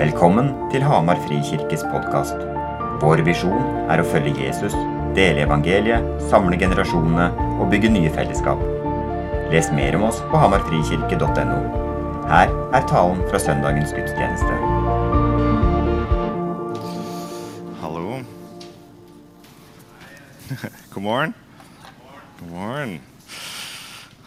Velkommen 0.00 0.46
til 0.72 0.80
Hamar 0.80 1.18
Frikirkes 1.26 1.82
podkast. 1.92 2.38
Vår 3.02 3.20
visjon 3.26 3.66
er 3.92 4.00
å 4.00 4.06
følge 4.08 4.46
Jesus, 4.46 4.72
dele 5.12 5.42
evangeliet, 5.44 6.06
samle 6.30 6.56
generasjonene 6.56 7.26
og 7.60 7.68
bygge 7.68 7.90
nye 7.92 8.12
fellesskap. 8.14 8.62
Les 9.52 9.68
mer 9.76 9.98
om 9.98 10.06
oss 10.08 10.22
på 10.30 10.40
hamarfrikirke.no. 10.40 11.58
Her 12.32 12.48
er 12.48 12.88
talen 12.88 13.20
fra 13.28 13.42
søndagens 13.44 13.92
gudstjeneste. 13.92 14.56
Hallo. 17.84 18.22
God 20.96 21.08
morgen. 21.10 21.38
God 22.40 22.56
morgen. 22.56 22.98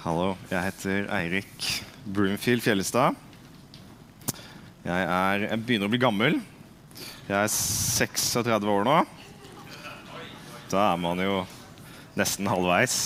Hallo, 0.05 0.33
jeg 0.53 0.69
heter 0.69 1.13
Eirik 1.17 1.69
Broomfield 2.05 2.61
Fjellestad. 2.61 3.17
Jeg, 4.83 5.03
er, 5.07 5.45
jeg 5.47 5.63
begynner 5.63 5.87
å 5.87 5.91
bli 5.93 5.99
gammel. 6.01 6.33
Jeg 7.23 7.37
er 7.39 7.51
36 7.51 8.67
år 8.67 8.81
nå. 8.83 8.97
Da 10.67 10.89
er 10.89 10.97
man 10.99 11.21
jo 11.23 11.37
nesten 12.19 12.49
halvveis. 12.51 12.97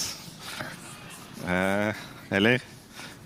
Eh, 1.46 2.00
eller? 2.34 2.66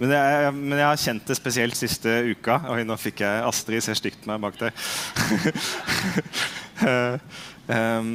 Men 0.02 0.12
jeg, 0.18 0.52
men 0.58 0.76
jeg, 0.76 0.88
har 0.90 1.00
kjent 1.00 1.32
det 1.32 1.40
spesielt 1.40 1.80
siste 1.80 2.18
uka. 2.28 2.60
Oi, 2.74 2.82
nå 2.84 3.00
fikk 3.00 3.24
jeg 3.24 3.48
Astrid 3.48 3.88
ser 3.88 3.96
stygt 3.96 4.20
på 4.26 4.34
meg 4.34 4.44
bak 4.44 4.60
der. 4.60 4.76
um, 7.72 8.12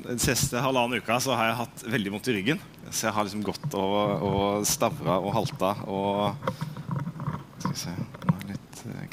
den 0.10 0.20
siste 0.20 0.60
halvannen 0.60 1.00
uka 1.00 1.16
så 1.24 1.32
har 1.38 1.48
jeg 1.48 1.60
hatt 1.62 1.88
veldig 1.96 2.16
vondt 2.18 2.28
i 2.28 2.36
ryggen. 2.36 2.60
Så 2.90 3.08
jeg 3.08 3.16
har 3.16 3.24
liksom 3.24 3.48
gått 3.48 3.72
og, 3.72 4.28
og 4.28 5.16
og 5.16 5.34
halta 5.40 5.74
og 5.88 6.48
Skal 7.56 7.72
vi 7.72 7.76
se 7.86 7.98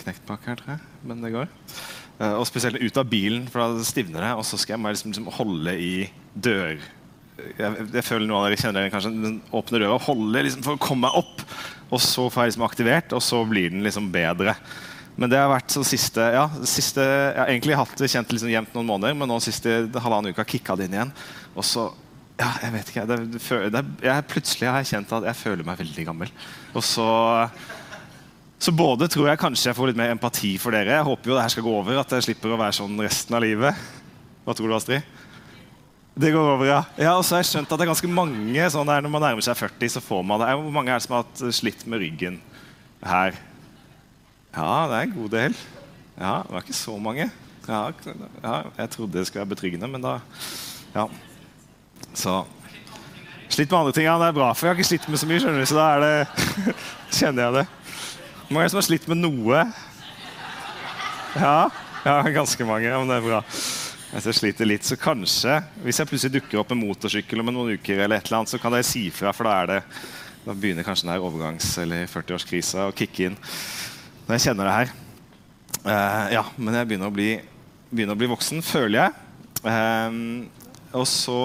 knekt 0.01 0.25
bak 0.27 0.45
her, 0.49 0.59
tror 0.59 0.75
jeg. 0.75 0.91
Men 1.07 1.23
det 1.23 1.33
går. 1.35 1.49
Uh, 2.19 2.35
og 2.39 2.45
spesielt 2.47 2.79
ut 2.79 2.99
av 3.01 3.09
bilen, 3.11 3.47
for 3.51 3.63
da 3.63 3.87
stivner 3.87 4.23
det. 4.23 4.35
Og 4.39 4.45
så 4.47 4.59
skal 4.61 4.77
jeg 4.77 4.97
liksom, 4.97 5.13
liksom 5.13 5.33
holde 5.37 5.75
i 5.79 5.95
dør 6.33 6.77
jeg, 7.35 7.85
jeg, 7.91 8.03
føler 8.05 8.27
noen 8.29 8.39
av 8.39 8.45
dere 8.47 8.59
kjenner 8.59 8.91
kanskje 8.93 9.11
den 9.11 9.39
åpne 9.55 9.79
døra 9.81 9.97
og 9.97 10.05
holder 10.07 10.45
liksom 10.47 10.63
for 10.65 10.77
å 10.77 10.81
komme 10.81 11.09
meg 11.09 11.17
opp. 11.19 11.43
Og 11.93 12.01
så 12.01 12.27
får 12.31 12.41
jeg 12.41 12.53
liksom 12.53 12.67
aktivert, 12.67 13.15
og 13.15 13.23
så 13.23 13.41
blir 13.47 13.73
den 13.73 13.83
liksom 13.85 14.07
bedre. 14.13 14.55
Men 15.15 15.31
det 15.31 15.39
har 15.39 15.51
vært 15.51 15.71
så 15.71 15.83
siste, 15.87 16.23
ja, 16.35 16.47
siste 16.67 17.03
Jeg 17.03 17.37
har 17.39 17.51
egentlig 17.51 17.77
hatt 17.79 17.93
det 17.99 18.09
kjent 18.11 18.33
liksom 18.33 18.51
jevnt 18.51 18.73
noen 18.75 18.89
måneder, 18.89 19.15
men 19.15 19.29
nå 19.31 19.37
siste 19.43 19.85
halvannen 19.93 20.35
uka 20.35 20.47
kicka 20.47 20.75
det 20.75 20.89
inn 20.89 20.97
igjen. 20.97 21.13
Og 21.55 21.67
så 21.67 21.87
ja, 22.35 22.49
jeg 22.65 22.73
vet 22.73 22.89
ikke, 22.91 23.05
det, 23.07 23.17
det, 23.31 23.59
det, 23.71 23.83
jeg, 24.03 24.27
Plutselig 24.27 24.67
har 24.67 24.81
jeg 24.81 24.91
kjent 24.91 25.13
at 25.15 25.29
jeg 25.29 25.39
føler 25.39 25.67
meg 25.67 25.79
veldig 25.79 26.07
gammel. 26.09 26.33
Og 26.75 26.83
så 26.83 27.07
så 28.65 28.73
både 28.73 29.05
tror 29.11 29.27
jeg 29.29 29.37
kanskje 29.37 29.67
jeg 29.69 29.77
får 29.77 29.91
litt 29.91 29.99
mer 29.99 30.09
empati 30.15 30.55
for 30.61 30.73
dere. 30.73 30.95
Jeg 30.97 31.05
håper 31.05 31.29
jo 31.29 31.35
det 31.35 31.43
her 31.43 31.53
skal 31.53 31.65
gå 31.67 31.73
over, 31.83 31.99
at 32.01 32.13
jeg 32.15 32.25
slipper 32.25 32.55
å 32.55 32.57
være 32.57 32.73
sånn 32.73 32.97
resten 33.03 33.37
av 33.37 33.43
livet. 33.43 33.77
Hva 34.41 34.55
tror 34.57 34.71
du, 34.71 34.73
Astrid? 34.77 35.05
Det 36.15 36.31
går 36.33 36.49
over, 36.55 36.65
ja. 36.65 36.79
ja 36.97 37.11
og 37.13 37.21
så 37.27 37.35
har 37.35 37.43
jeg 37.43 37.51
skjønt 37.51 37.69
at 37.69 37.77
det 37.77 37.85
er 37.85 37.91
ganske 37.91 38.09
mange 38.09 38.69
sånn 38.71 38.87
der, 38.89 39.03
Når 39.03 39.11
man 39.11 39.25
nærmer 39.27 39.45
seg 39.45 39.57
40, 39.59 39.91
så 39.97 40.01
får 40.01 40.25
man 40.25 40.41
det. 40.41 40.49
Hvor 40.57 40.73
mange 40.73 40.93
er 40.93 40.97
det 40.97 41.05
som 41.05 41.17
har 41.17 41.27
hatt 41.27 41.43
slitt 41.53 41.85
med 41.91 42.01
ryggen 42.01 42.39
her? 43.05 43.37
Ja, 44.55 44.71
det 44.89 44.97
er 44.97 45.07
en 45.09 45.15
god 45.19 45.33
del. 45.35 45.61
Ja, 46.15 46.33
Det 46.47 46.55
var 46.55 46.65
ikke 46.65 46.79
så 46.81 46.97
mange. 46.97 47.29
Ja, 47.67 47.81
ja 48.41 48.57
jeg 48.79 48.93
trodde 48.95 49.19
det 49.19 49.27
skulle 49.27 49.43
være 49.43 49.53
betryggende, 49.53 49.91
men 49.91 50.01
da 50.01 50.19
Ja. 50.95 51.09
Så 52.15 52.45
Slitt 53.45 53.69
med 53.69 53.77
andre 53.77 53.93
ting, 53.93 54.07
ja. 54.07 54.17
Det 54.17 54.31
er 54.31 54.39
bra, 54.41 54.53
for 54.57 54.65
jeg 54.65 54.73
har 54.73 54.79
ikke 54.79 54.89
slitt 54.89 55.09
med 55.11 55.21
så 55.21 55.27
mye, 55.29 55.39
skjønner 55.43 55.61
du, 55.61 55.69
så 55.69 55.77
da 55.77 55.89
er 55.93 56.01
det 56.01 56.73
kjenner 57.19 57.45
jeg 57.45 57.53
det. 57.59 57.65
Mange 58.45 58.69
som 58.69 58.77
har 58.77 58.85
slitt 58.85 59.07
med 59.09 59.17
noe? 59.17 59.63
Ja, 61.33 61.69
ja 62.05 62.15
ganske 62.29 62.67
mange. 62.67 62.85
Ja, 62.85 62.99
men 63.01 63.09
det 63.09 63.17
er 63.17 63.25
bra. 63.25 63.39
Hvis 64.11 64.27
jeg 64.29 64.37
sliter 64.37 64.67
litt, 64.69 64.85
så 64.87 64.95
kanskje 64.95 65.57
Hvis 65.83 65.97
jeg 65.99 66.07
plutselig 66.07 66.37
dukker 66.37 66.61
opp 66.61 66.69
med 66.71 66.83
motorsykkel 66.83 67.41
om 67.41 67.49
noen 67.49 67.79
uker, 67.79 68.03
eller 68.05 68.19
et 68.19 68.29
eller 68.29 68.43
annet, 68.43 68.51
så 68.53 68.59
kan 68.61 68.75
dere 68.75 68.85
si 68.85 69.07
fra, 69.11 69.33
for 69.35 69.49
da, 69.49 69.55
er 69.63 69.71
det, 69.71 69.79
da 70.45 70.53
begynner 70.53 70.85
kanskje 70.85 71.07
den 71.09 71.17
overgangs- 71.17 71.71
eller 71.81 72.05
40-årskrisa 72.11 72.85
å 72.85 72.93
kicke 72.95 73.31
inn. 73.31 73.39
Når 74.27 74.37
jeg 74.37 74.45
kjenner 74.45 74.69
det 74.69 74.75
her. 74.75 74.93
Uh, 75.81 76.25
ja, 76.37 76.43
men 76.57 76.77
jeg 76.77 76.89
begynner 76.91 77.09
å 77.09 77.15
bli, 77.15 77.29
begynner 77.89 78.13
å 78.13 78.21
bli 78.21 78.29
voksen, 78.29 78.61
føler 78.65 78.99
jeg. 78.99 79.15
Um, 79.65 80.45
og 80.93 81.07
så 81.09 81.39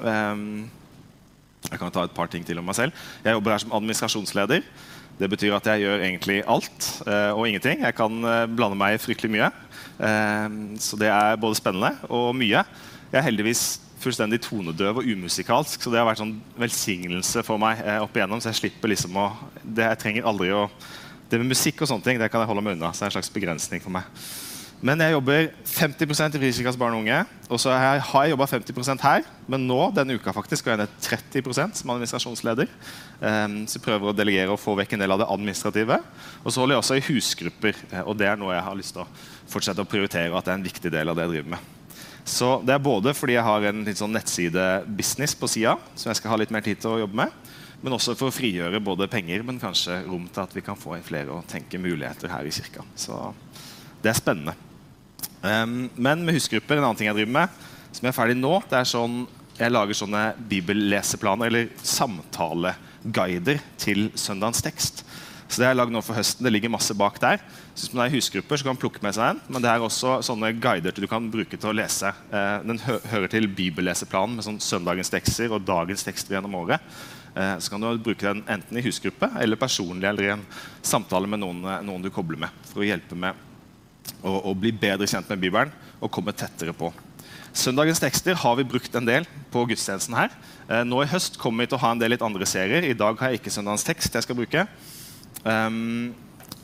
um, 0.00 0.46
Jeg 1.68 1.76
kan 1.76 1.92
ta 1.92 2.06
et 2.06 2.16
par 2.16 2.32
ting 2.32 2.48
til 2.48 2.58
om 2.62 2.66
meg 2.66 2.80
selv. 2.80 3.04
Jeg 3.22 3.36
jobber 3.36 3.54
her 3.54 3.62
som 3.62 3.76
administrasjonsleder. 3.76 4.64
Det 5.22 5.30
betyr 5.30 5.54
at 5.54 5.68
jeg 5.70 5.84
gjør 5.84 6.02
egentlig 6.02 6.40
alt 6.50 6.88
uh, 7.06 7.30
og 7.36 7.46
ingenting. 7.46 7.84
Jeg 7.86 7.94
kan 7.94 8.16
uh, 8.26 8.48
blande 8.50 8.78
meg 8.78 8.98
fryktelig 8.98 9.30
mye. 9.30 9.52
Ehm, 10.02 10.74
så 10.82 10.98
det 10.98 11.10
er 11.12 11.38
både 11.38 11.58
spennende 11.58 11.94
og 12.10 12.34
mye. 12.36 12.64
Jeg 13.12 13.18
er 13.20 13.26
heldigvis 13.28 13.80
fullstendig 14.02 14.40
tonedøv 14.42 14.98
og 14.98 15.06
umusikalsk, 15.06 15.82
så 15.82 15.92
det 15.92 16.00
har 16.00 16.08
vært 16.08 16.22
sånn 16.22 16.34
velsignelse 16.58 17.44
for 17.46 17.60
meg 17.62 17.84
eh, 17.84 18.00
opp 18.02 18.16
igjennom. 18.16 18.42
Så 18.42 18.50
jeg 18.50 18.62
slipper 18.64 18.90
liksom 18.90 19.14
å 19.20 19.28
det, 19.62 19.84
Jeg 19.84 20.00
trenger 20.02 20.26
aldri 20.26 20.50
å 20.50 20.68
Det 21.30 21.38
med 21.40 21.48
musikk 21.54 21.80
og 21.80 21.88
sånne 21.88 22.04
ting 22.04 22.18
det 22.20 22.28
kan 22.28 22.42
jeg 22.42 22.50
holde 22.50 22.64
meg 22.64 22.74
unna. 22.76 22.90
Så 22.92 23.00
det 23.00 23.06
er 23.06 23.12
en 23.12 23.14
slags 23.14 23.32
begrensning 23.32 23.80
for 23.80 23.94
meg. 23.94 24.08
Men 24.82 24.98
jeg 24.98 25.14
jobber 25.14 25.44
50% 25.70 26.34
i 26.34 26.40
Frikirkas 26.42 26.76
barn 26.78 26.96
og 26.96 27.04
unge. 27.04 27.20
Og 27.46 27.60
så 27.62 27.70
har 27.70 28.00
jeg, 28.00 28.32
jobba 28.32 28.48
50% 28.50 29.04
her, 29.06 29.26
men 29.46 29.62
nå 29.68 29.78
denne 29.94 30.16
uka 30.18 30.32
faktisk 30.34 30.66
går 30.66 30.72
jeg 30.72 30.80
ned 30.80 30.96
30% 31.06 31.78
som 31.78 31.92
administrasjonsleder. 31.94 32.72
Um, 33.20 33.60
så 33.70 33.78
prøver 33.84 34.10
å 34.10 34.14
delegere 34.16 34.50
og 34.50 34.58
få 34.58 34.74
vekk 34.80 34.96
en 34.96 35.04
del 35.04 35.14
av 35.14 35.20
det 35.22 35.28
administrative. 35.30 36.00
Og 36.42 36.50
så 36.50 36.62
holder 36.64 36.74
jeg 36.74 36.82
også 36.82 36.98
i 36.98 37.04
husgrupper, 37.12 37.78
eh, 37.92 38.02
og 38.02 38.18
det 38.18 38.26
er 38.26 38.40
noe 38.40 38.56
jeg 38.56 38.64
har 38.66 38.80
lyst 38.80 38.96
til 38.96 39.04
å 39.04 39.06
fortsette 39.52 39.84
å 39.84 39.86
prioritere. 39.86 40.32
og 40.32 40.40
at 40.40 40.50
det 40.50 40.54
er 40.54 40.58
en 40.58 40.66
viktig 40.66 40.92
del 40.96 41.12
av 41.12 41.18
det 41.18 41.28
jeg 41.28 41.34
driver 41.36 41.54
med. 41.54 41.70
Så 42.24 42.50
det 42.66 42.74
er 42.74 42.82
både 42.82 43.14
fordi 43.14 43.36
jeg 43.36 43.46
har 43.46 43.68
en 43.70 43.84
litt 43.86 44.02
sånn 44.02 44.14
nettsidebusiness 44.18 45.36
på 45.38 45.50
sida, 45.50 45.76
som 45.94 46.10
jeg 46.10 46.18
skal 46.18 46.34
ha 46.34 46.40
litt 46.42 46.54
mer 46.54 46.66
tid 46.66 46.82
til 46.82 46.96
å 46.96 47.00
jobbe 47.04 47.20
med, 47.22 47.38
men 47.82 47.94
også 47.94 48.16
for 48.18 48.30
å 48.30 48.34
frigjøre 48.34 48.82
både 48.82 49.10
penger, 49.10 49.46
men 49.46 49.62
kanskje 49.62 50.02
rom 50.08 50.26
til 50.26 50.42
at 50.42 50.58
vi 50.58 50.66
kan 50.66 50.78
få 50.78 50.96
inn 50.98 51.06
flere 51.06 51.38
og 51.38 51.46
tenke 51.50 51.78
muligheter 51.82 52.30
her 52.34 52.46
i 52.46 52.54
kirka. 52.54 52.82
Så 52.98 53.30
det 54.02 54.10
er 54.10 54.18
spennende. 54.18 54.58
Um, 55.42 55.90
men 55.96 56.24
med 56.24 56.36
husgrupper, 56.38 56.78
en 56.78 56.86
annen 56.86 56.98
ting 56.98 57.10
jeg 57.10 57.18
driver 57.18 57.36
med, 57.40 57.62
som 57.92 58.06
jeg 58.06 58.12
er 58.12 58.16
ferdig 58.16 58.36
nå, 58.38 58.52
det 58.70 58.78
er 58.78 58.88
sånn 58.88 59.22
jeg 59.58 59.72
lager 59.72 59.96
sånne 59.96 60.22
bibelleseplaner 60.48 61.50
eller 61.50 61.68
samtaleguider 61.86 63.60
til 63.80 64.08
søndagens 64.18 64.64
tekst. 64.64 65.02
Så 65.52 65.60
det 65.60 65.66
har 65.66 65.74
jeg 65.74 65.80
lagd 65.82 65.92
nå 65.92 66.00
for 66.00 66.16
høsten. 66.16 66.46
Det 66.46 66.50
ligger 66.54 66.72
masse 66.72 66.94
bak 66.96 67.18
der. 67.20 67.42
Så 67.74 67.84
hvis 67.84 67.92
man 67.92 68.06
er 68.06 68.14
i 68.14 68.16
husgrupper, 68.16 68.56
så 68.56 68.64
kan 68.64 68.72
man 68.72 68.80
plukke 68.80 69.02
med 69.04 69.12
seg 69.12 69.34
en. 69.34 69.42
Men 69.52 69.60
det 69.60 69.68
er 69.68 69.84
også 69.84 70.14
sånne 70.24 70.54
guider 70.56 70.96
du 70.96 71.04
kan 71.10 71.26
bruke 71.28 71.58
til 71.60 71.68
å 71.68 71.74
lese. 71.76 72.08
Eh, 72.32 72.54
den 72.64 72.80
hø 72.86 72.96
hører 73.12 73.32
til 73.34 73.50
bibelleseplanen 73.52 74.38
med 74.38 74.46
sånn 74.46 74.62
søndagens 74.64 75.12
tekster 75.12 75.52
og 75.52 75.66
dagens 75.68 76.06
tekster 76.08 76.38
gjennom 76.38 76.56
året. 76.62 76.80
Eh, 77.36 77.54
så 77.60 77.74
kan 77.74 77.84
du 77.84 78.00
bruke 78.00 78.24
den 78.24 78.40
enten 78.48 78.80
i 78.80 78.86
husgruppe 78.86 79.28
eller 79.44 79.60
personlig 79.60 80.08
eller 80.08 80.30
i 80.30 80.34
en 80.38 80.48
samtale 80.80 81.28
med 81.28 81.44
noen, 81.44 81.60
noen 81.84 82.04
du 82.04 82.08
kobler 82.08 82.40
med. 82.46 82.62
For 82.72 82.80
å 82.80 82.88
hjelpe 82.88 83.18
med 83.20 83.51
og, 84.22 84.36
og 84.38 84.60
bli 84.62 84.72
bedre 84.74 85.08
kjent 85.08 85.28
med 85.32 85.42
Bibelen 85.42 85.72
og 86.02 86.10
komme 86.12 86.34
tettere 86.36 86.74
på. 86.76 86.90
Søndagens 87.52 88.00
tekster 88.00 88.38
har 88.38 88.56
vi 88.56 88.64
brukt 88.64 88.94
en 88.96 89.06
del 89.06 89.26
på 89.52 89.66
gudstjenesten 89.68 90.16
her. 90.16 90.32
Eh, 90.70 90.82
nå 90.88 91.02
i 91.02 91.10
høst 91.10 91.36
kommer 91.40 91.64
vi 91.64 91.72
til 91.72 91.76
å 91.76 91.82
ha 91.82 91.90
en 91.92 92.00
del 92.00 92.14
litt 92.14 92.24
andre 92.24 92.48
serier. 92.48 92.86
I 92.88 92.96
dag 92.96 93.18
har 93.20 93.32
jeg 93.32 93.42
ikke 93.42 93.52
søndagens 93.52 93.84
tekst 93.84 94.16
jeg 94.16 94.24
skal 94.24 94.38
bruke. 94.38 94.64
Um, 95.42 96.14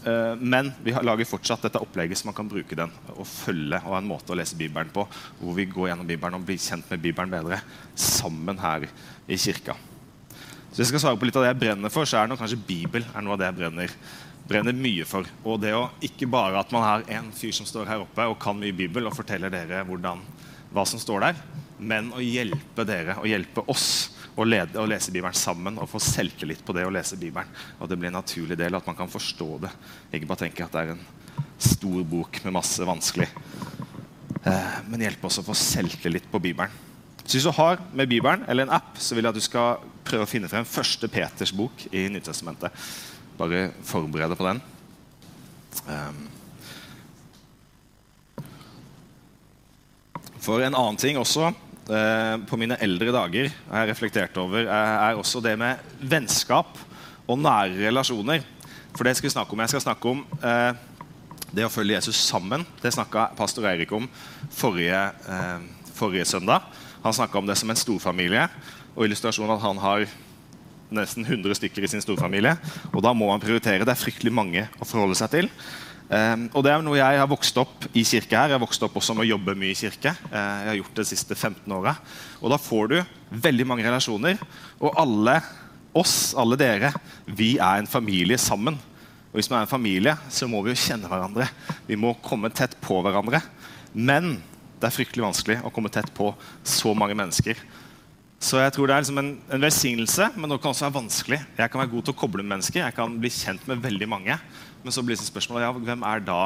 uh, 0.07 0.39
men 0.39 0.71
vi 0.85 0.93
har, 0.95 1.03
lager 1.03 1.27
fortsatt 1.27 1.65
dette 1.67 1.81
opplegget 1.83 2.21
så 2.21 2.29
man 2.29 2.37
kan 2.37 2.49
bruke 2.49 2.77
den 2.79 2.93
og 3.17 3.27
følge 3.27 3.81
og 3.83 3.91
ha 3.91 3.99
en 3.99 4.09
måte 4.09 4.33
å 4.33 4.39
lese 4.39 4.57
Bibelen 4.57 4.93
på. 4.95 5.05
Hvor 5.43 5.59
vi 5.59 5.69
går 5.69 5.91
gjennom 5.91 6.09
Bibelen 6.09 6.39
og 6.39 6.49
blir 6.49 6.63
kjent 6.63 6.89
med 6.89 7.05
Bibelen 7.05 7.37
bedre 7.37 7.61
sammen 7.99 8.61
her 8.63 8.89
i 9.29 9.37
kirka. 9.37 9.77
Så 10.73 10.83
jeg 10.83 10.93
skal 10.93 11.05
svare 11.05 11.21
på 11.21 11.29
litt 11.29 11.37
av 11.37 11.45
det 11.45 11.53
jeg 11.53 11.61
brenner 11.67 11.93
for, 11.93 12.09
så 12.09 12.21
er 12.21 12.29
det 12.31 12.41
kanskje 12.41 12.61
Bibel 12.65 13.05
er 13.05 13.25
noe 13.25 13.37
av 13.37 13.43
det 13.43 13.49
jeg 13.49 13.59
brenner 13.61 13.95
brenner 14.49 14.77
mye 14.77 15.05
for. 15.09 15.29
Og 15.45 15.61
det 15.63 15.75
å 15.77 15.89
ikke 16.05 16.29
bare 16.31 16.61
at 16.61 16.73
man 16.75 16.85
har 16.87 17.07
en 17.19 17.31
fyr 17.37 17.55
som 17.57 17.69
står 17.69 17.91
her 17.91 18.05
oppe 18.05 18.27
og 18.29 18.39
kan 18.43 18.59
mye 18.59 18.77
Bibel 18.77 19.09
og 19.09 19.17
forteller 19.17 19.53
dere 19.53 19.85
hvordan, 19.89 20.23
hva 20.73 20.85
som 20.89 21.01
står 21.01 21.27
der, 21.27 21.43
men 21.79 22.11
å 22.17 22.23
hjelpe 22.23 22.87
dere 22.89 23.19
og 23.21 23.29
hjelpe 23.31 23.65
oss 23.71 23.89
å, 24.39 24.47
lede, 24.47 24.79
å 24.79 24.87
lese 24.89 25.13
Bibelen 25.15 25.37
sammen 25.37 25.79
og 25.79 25.91
få 25.91 26.01
selvtillit 26.03 26.65
på 26.67 26.75
det 26.77 26.87
å 26.87 26.93
lese 26.95 27.19
Bibelen. 27.19 27.51
Og 27.79 27.91
det 27.91 27.99
blir 27.99 28.11
en 28.11 28.19
naturlig 28.21 28.59
del, 28.59 28.77
at 28.79 28.87
man 28.87 28.99
kan 28.99 29.11
forstå 29.11 29.49
det. 29.65 29.73
Ikke 30.15 30.31
bare 30.31 30.45
tenke 30.47 30.67
at 30.67 30.75
det 30.75 30.85
er 30.85 30.95
en 30.95 31.07
stor 31.59 32.03
bok 32.07 32.41
med 32.45 32.55
masse 32.55 32.87
vanskelig. 32.87 33.29
Eh, 34.47 34.77
men 34.91 35.03
hjelpe 35.03 35.27
oss 35.27 35.41
å 35.43 35.47
få 35.47 35.57
selvtillit 35.59 36.29
på 36.31 36.41
Bibelen. 36.43 36.87
Så 37.25 37.37
hvis 37.37 37.45
du 37.45 37.53
har 37.53 37.83
med 37.93 38.09
Bibelen 38.09 38.47
eller 38.49 38.65
en 38.65 38.77
app, 38.79 38.95
så 38.97 39.17
vil 39.17 39.27
jeg 39.27 39.35
at 39.35 39.39
du 39.39 39.45
skal 39.45 39.83
prøve 40.07 40.25
å 40.25 40.31
finne 40.31 40.49
frem 40.49 40.65
første 40.65 41.11
Peters 41.13 41.53
bok 41.53 41.83
i 41.93 42.07
Nytestamentet. 42.09 42.73
Bare 43.39 43.69
forberede 43.87 44.37
på 44.37 44.49
den. 44.49 44.61
Um, 45.87 46.27
for 50.43 50.65
en 50.65 50.75
annen 50.75 50.99
ting 50.99 51.19
også 51.21 51.51
eh, 51.93 52.35
på 52.49 52.59
mine 52.61 52.79
eldre 52.85 53.13
dager 53.15 53.51
har 53.69 53.85
jeg 53.85 53.91
reflektert 53.93 54.39
over, 54.41 54.65
er 54.65 55.19
også 55.19 55.43
det 55.45 55.55
med 55.61 55.83
vennskap 56.01 56.79
og 57.29 57.41
nære 57.41 57.89
relasjoner. 57.89 58.45
For 58.97 59.05
det 59.07 59.17
skal 59.19 59.29
vi 59.29 59.35
snakke 59.35 59.55
om. 59.55 59.63
Jeg 59.63 59.75
skal 59.75 59.85
snakke 59.85 60.15
om 60.15 60.23
eh, 60.43 60.73
Det 61.49 61.65
å 61.65 61.73
følge 61.73 61.97
Jesus 61.97 62.19
sammen 62.29 62.65
det 62.83 62.91
snakka 62.93 63.31
pastor 63.37 63.65
Eirik 63.71 63.93
om 63.97 64.05
forrige, 64.53 65.01
eh, 65.33 65.61
forrige 65.97 66.27
søndag. 66.29 66.67
Han 67.05 67.15
snakka 67.15 67.39
om 67.39 67.47
det 67.49 67.57
som 67.57 67.71
en 67.71 67.79
storfamilie, 67.79 68.49
og 68.95 69.07
illustrasjonen 69.07 69.55
at 69.55 69.63
han 69.63 69.81
har 69.81 70.05
nesten 70.95 71.27
100 71.27 71.59
stykker 71.59 71.85
i 71.85 71.91
sin 71.91 72.03
storfamilie. 72.05 72.55
Og 72.93 73.03
da 73.05 73.13
må 73.17 73.29
man 73.31 73.43
prioritere. 73.43 73.85
Det 73.87 73.95
er 73.95 74.01
fryktelig 74.01 74.33
mange 74.35 74.65
å 74.79 74.89
forholde 74.89 75.19
seg 75.19 75.33
til. 75.35 75.51
Um, 76.09 76.47
og 76.57 76.63
det 76.65 76.73
er 76.73 76.81
noe 76.81 76.97
Jeg 76.97 77.19
har 77.21 77.29
vokst 77.29 77.59
opp 77.61 77.85
i 77.93 78.05
kirke 78.07 78.33
her. 78.33 78.49
Jeg 78.49 78.57
har 78.57 78.65
vokst 78.65 78.85
opp 78.87 78.97
også 78.97 79.17
med 79.17 79.27
å 79.27 79.33
jobbe 79.35 79.57
mye 79.61 79.75
i 79.75 79.79
kirke. 79.79 80.15
Uh, 80.33 80.37
jeg 80.39 80.71
har 80.71 80.79
gjort 80.81 80.95
det 80.97 81.05
de 81.05 81.11
siste 81.11 81.37
15 81.37 81.77
åra. 81.77 81.97
Og 82.41 82.53
da 82.53 82.61
får 82.61 82.93
du 82.93 82.99
veldig 83.49 83.67
mange 83.69 83.85
relasjoner. 83.85 84.41
Og 84.81 84.97
alle 84.97 85.39
oss, 85.99 86.33
alle 86.39 86.57
dere, 86.61 86.93
vi 87.27 87.57
er 87.57 87.83
en 87.83 87.91
familie 87.91 88.41
sammen. 88.41 88.79
Og 89.29 89.37
hvis 89.37 89.51
vi 89.51 89.59
er 89.59 89.67
en 89.67 89.71
familie, 89.71 90.15
så 90.33 90.49
må 90.49 90.63
vi 90.65 90.73
jo 90.73 90.81
kjenne 90.81 91.11
hverandre. 91.11 91.51
Vi 91.89 91.99
må 92.01 92.15
komme 92.25 92.49
tett 92.55 92.79
på 92.81 93.03
hverandre. 93.05 93.43
Men 93.93 94.39
det 94.79 94.89
er 94.89 94.95
fryktelig 94.95 95.27
vanskelig 95.27 95.59
å 95.67 95.73
komme 95.75 95.93
tett 95.93 96.09
på 96.17 96.31
så 96.65 96.95
mange 96.97 97.17
mennesker. 97.19 97.61
Så 98.39 98.61
jeg 98.63 98.71
tror 98.75 98.87
det 98.87 98.95
er 98.95 99.03
liksom 99.03 99.19
en, 99.19 99.33
en, 99.51 99.63
velsignelse, 99.65 100.29
men 100.39 100.51
det 100.51 100.61
kan 100.63 100.71
også 100.71 100.87
være 100.87 100.99
vanskelig. 101.01 101.39
Jeg 101.59 101.71
kan 101.73 101.83
være 101.83 101.91
god 101.91 102.07
til 102.07 102.15
å 102.15 102.19
koble 102.21 102.45
med 102.45 102.53
mennesker, 102.55 102.85
jeg 102.85 102.95
kan 102.95 103.17
bli 103.19 103.31
kjent 103.35 103.65
med 103.67 103.83
veldig 103.83 104.09
mange. 104.11 104.37
Men 104.85 104.95
så 104.95 105.03
blir 105.03 105.19
det 105.19 105.27
spørsmålet 105.27 105.67
ja, 105.67 105.73
hvem 105.75 106.05
er 106.07 106.23
da 106.23 106.43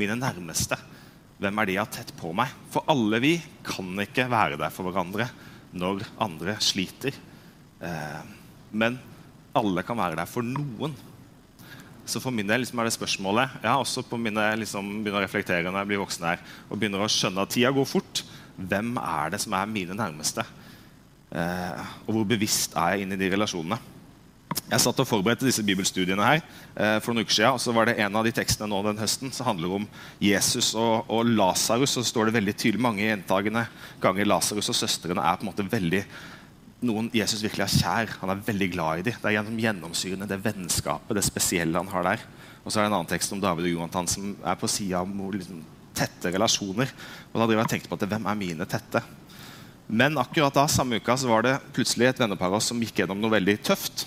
mine 0.00 0.16
nærmeste? 0.16 0.78
Hvem 1.36 1.60
er 1.60 1.68
de 1.68 1.76
jeg 1.76 1.84
har 1.84 1.92
tett 1.92 2.14
på 2.16 2.32
meg? 2.36 2.54
For 2.72 2.88
alle 2.88 3.20
vi 3.20 3.34
kan 3.66 3.92
ikke 4.00 4.24
være 4.32 4.56
der 4.56 4.72
for 4.72 4.88
hverandre 4.88 5.28
når 5.76 6.06
andre 6.24 6.56
sliter. 6.64 7.12
Eh, 7.84 8.22
men 8.72 8.96
alle 9.56 9.84
kan 9.84 10.00
være 10.00 10.16
der 10.16 10.30
for 10.30 10.46
noen. 10.46 10.96
Så 12.08 12.22
for 12.22 12.32
min 12.32 12.48
del 12.48 12.62
liksom 12.62 12.78
er 12.78 12.86
det 12.86 12.94
spørsmålet 12.94 13.56
Jeg 13.58 13.66
har 13.66 13.80
også 13.82 14.04
på 14.06 14.18
mine, 14.20 14.42
liksom, 14.60 15.02
begynner 15.02 15.20
å 15.20 15.26
reflektere 15.26 15.68
når 15.68 15.82
jeg 15.82 15.90
blir 15.90 16.00
voksen 16.06 16.28
her, 16.30 16.44
og 16.70 16.78
begynner 16.78 17.04
å 17.04 17.10
skjønne 17.10 17.44
at 17.44 17.52
tida 17.52 17.72
går 17.76 17.88
fort. 17.90 18.22
Hvem 18.56 18.94
er 19.02 19.34
det 19.34 19.42
som 19.44 19.56
er 19.58 19.68
mine 19.68 19.96
nærmeste? 19.98 20.46
Eh, 21.34 21.84
og 22.06 22.14
hvor 22.14 22.26
bevisst 22.28 22.76
er 22.78 22.94
jeg 22.94 23.06
inn 23.06 23.14
i 23.16 23.20
de 23.20 23.30
relasjonene? 23.34 23.78
Jeg 24.66 24.82
satt 24.82 25.00
og 25.02 25.08
forberedte 25.08 25.46
disse 25.46 25.62
bibelstudiene 25.66 26.26
her 26.26 26.38
eh, 26.40 26.96
for 27.02 27.12
noen 27.12 27.26
uker 27.26 27.34
siden, 27.34 27.56
og 27.58 27.62
så 27.62 27.74
var 27.76 27.88
det 27.88 27.98
en 28.02 28.16
av 28.18 28.24
de 28.26 28.32
tekstene 28.34 28.70
nå 28.70 28.78
den 28.86 28.98
høsten 28.98 29.34
som 29.34 29.46
handler 29.46 29.74
om 29.78 29.84
Jesus 30.22 30.72
og, 30.78 31.10
og 31.12 31.28
Lasarus. 31.28 31.96
Så 31.98 32.06
står 32.06 32.28
det 32.28 32.38
veldig 32.38 32.54
tydelig 32.56 32.82
mange 32.82 33.04
gjentagende 33.04 33.66
ganger 34.02 34.30
Lasarus 34.30 34.70
og 34.72 34.78
søstrene 34.78 35.22
er 35.22 35.38
på 35.38 35.46
en 35.46 35.52
måte 35.52 35.68
veldig 35.70 36.02
noen 36.86 37.08
Jesus 37.14 37.42
virkelig 37.44 37.64
er 37.66 37.76
kjær. 37.80 38.16
Han 38.22 38.32
er 38.32 38.42
veldig 38.46 38.68
glad 38.74 39.00
i 39.00 39.06
dem. 39.06 39.20
Det 39.20 39.30
er 39.30 39.38
gjennom 39.38 39.60
gjennomsyrende 39.62 40.28
det 40.28 40.42
vennskapet, 40.44 41.14
det 41.16 41.24
spesielle 41.24 41.80
han 41.80 41.92
har 41.92 42.04
der. 42.10 42.26
Og 42.64 42.72
så 42.72 42.80
er 42.80 42.84
det 42.84 42.90
en 42.90 42.98
annen 42.98 43.10
tekst 43.10 43.32
om 43.32 43.40
David 43.42 43.68
og 43.68 43.76
Jonathan 43.76 44.10
som 44.10 44.34
er 44.42 44.58
på 44.60 44.70
sida 44.70 45.00
av 45.00 45.36
liksom, 45.36 45.62
tette 45.96 46.32
relasjoner. 46.34 46.90
Og 47.30 47.38
da 47.38 47.46
driver 47.46 47.62
jeg 47.62 47.68
og 47.68 47.72
tenkte 47.72 47.92
på 47.92 47.98
at 47.98 48.08
hvem 48.10 48.28
er 48.28 48.40
mine 48.42 48.68
tette? 48.68 49.02
Men 49.86 50.18
akkurat 50.18 50.54
da 50.54 50.66
samme 50.68 50.98
uka 50.98 51.14
så 51.16 51.28
var 51.30 51.46
det 51.46 51.58
plutselig 51.74 52.08
et 52.10 52.20
vennepar 52.20 52.50
av 52.50 52.58
oss 52.58 52.72
som 52.72 52.80
gikk 52.82 53.02
gjennom 53.02 53.20
noe 53.22 53.30
veldig 53.36 53.56
tøft. 53.66 54.06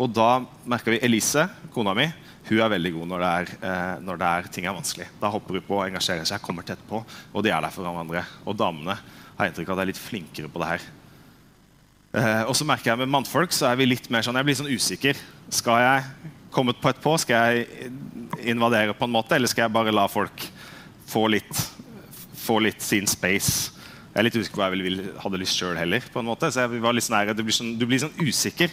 Og 0.00 0.12
da 0.14 0.44
merka 0.70 0.92
vi 0.94 1.00
Elise, 1.04 1.48
kona 1.74 1.94
mi, 1.98 2.06
hun 2.46 2.62
er 2.62 2.70
veldig 2.72 2.92
god 2.94 3.10
når 3.10 3.22
det 3.22 3.30
er, 3.30 3.50
eh, 3.68 3.96
når 4.06 4.20
det 4.20 4.28
er 4.28 4.46
ting 4.54 4.66
er 4.66 4.76
vanskelig. 4.76 5.08
Da 5.20 5.30
hopper 5.30 5.58
hun 5.58 5.66
på 5.66 5.76
og 5.80 5.84
engasjerer 5.88 6.24
seg, 6.26 6.42
kommer 6.42 6.66
tett 6.66 6.80
på, 6.88 7.02
og 7.02 7.44
de 7.44 7.52
er 7.52 7.60
der 7.60 7.74
for 7.74 7.86
hverandre. 7.86 8.22
Og 8.46 8.56
damene 8.58 8.96
har 9.38 9.50
inntrykk 9.50 9.68
av 9.68 9.76
at 9.76 9.82
de 9.82 9.86
er 9.86 9.90
litt 9.92 10.00
flinkere 10.00 10.50
på 10.50 10.62
det 10.62 10.70
her. 10.70 10.86
Eh, 12.10 12.42
og 12.46 12.54
så 12.58 12.66
merker 12.66 12.90
jeg 12.90 13.02
med 13.02 13.10
mannfolk 13.10 13.52
så 13.54 13.68
er 13.68 13.76
vi 13.78 13.90
litt 13.90 14.08
mer 14.10 14.24
sånn, 14.26 14.38
jeg 14.38 14.48
blir 14.48 14.58
sånn 14.58 14.70
usikker. 14.70 15.18
Skal 15.54 15.82
jeg 15.84 16.30
komme 16.54 16.74
på 16.74 16.90
et 16.90 17.02
på? 17.02 17.16
Skal 17.22 17.58
jeg 17.58 17.92
invadere 18.50 18.96
på 18.98 19.06
en 19.06 19.14
måte, 19.14 19.34
eller 19.36 19.50
skal 19.50 19.66
jeg 19.66 19.74
bare 19.74 19.94
la 19.94 20.06
folk 20.10 20.46
få 21.10 21.26
litt, 21.34 21.66
få 22.46 22.58
litt 22.62 22.82
sin 22.82 23.10
space? 23.10 23.79
Jeg 24.10 24.18
er 24.18 24.26
litt 24.26 24.36
usikker 24.40 24.56
på 24.56 24.58
hva 24.58 24.66
jeg 24.72 24.82
ville, 24.82 25.10
hadde 25.22 25.38
lyst 25.38 25.54
sjøl 25.54 25.76
heller. 25.78 26.02
på 26.10 26.18
en 26.18 26.26
måte, 26.26 26.48
så 26.50 26.64
jeg 26.64 26.80
var 26.82 26.94
litt 26.96 27.06
sånn, 27.06 27.36
Du 27.36 27.44
blir 27.44 27.54
sånn, 27.54 27.78
du 27.78 27.86
blir 27.86 28.00
sånn 28.02 28.16
usikker. 28.18 28.70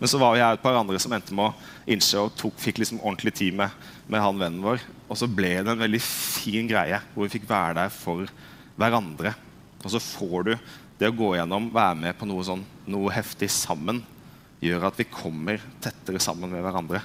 Men 0.00 0.10
så 0.10 0.18
var 0.18 0.34
jeg 0.34 0.56
et 0.56 0.62
par 0.62 0.74
andre 0.74 0.98
som 0.98 1.12
endte 1.12 1.32
med 1.32 1.52
å 1.52 1.54
innse 1.86 2.18
og 2.18 2.34
tok, 2.34 2.58
fikk 2.58 2.80
liksom 2.82 2.98
ordentlig 2.98 3.34
tid 3.38 3.54
med, 3.54 3.70
med 4.08 4.20
han 4.20 4.38
vennen 4.40 4.64
vår. 4.64 4.82
Og 5.08 5.16
så 5.16 5.30
ble 5.30 5.62
det 5.62 5.70
en 5.70 5.84
veldig 5.84 6.02
fin 6.02 6.66
greie 6.66 6.98
hvor 7.14 7.22
vi 7.22 7.38
fikk 7.38 7.46
være 7.46 7.78
der 7.84 7.94
for 7.94 8.26
hverandre. 8.80 9.36
Og 9.84 9.94
så 9.94 10.02
får 10.02 10.48
du 10.48 10.52
det 10.98 11.08
å 11.08 11.16
gå 11.16 11.36
gjennom, 11.38 11.70
være 11.70 11.96
med 12.02 12.18
på 12.18 12.26
noe, 12.26 12.42
sånn, 12.44 12.66
noe 12.90 13.14
heftig 13.14 13.48
sammen, 13.54 14.02
gjør 14.60 14.90
at 14.90 14.98
vi 14.98 15.06
kommer 15.06 15.62
tettere 15.80 16.18
sammen 16.20 16.50
med 16.50 16.66
hverandre. 16.66 17.04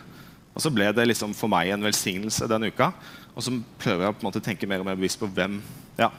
Og 0.55 0.63
så 0.63 0.71
ble 0.73 0.89
det 0.95 1.05
liksom 1.05 1.37
for 1.37 1.51
meg 1.51 1.69
en 1.69 1.85
velsignelse 1.85 2.49
den 2.49 2.71
uka. 2.71 2.89
Og 3.35 3.45
så 3.45 3.53
prøver 3.77 4.07
jeg 4.07 4.17
på 4.17 4.23
en 4.23 4.29
måte 4.31 4.41
å 4.41 4.49
tenke 4.49 4.67
mer 4.67 4.81
og 4.81 4.87
mer 4.89 4.97
bevisst 4.97 5.19
på 5.21 5.29
hvem 5.29 5.59
ja, 5.99 6.09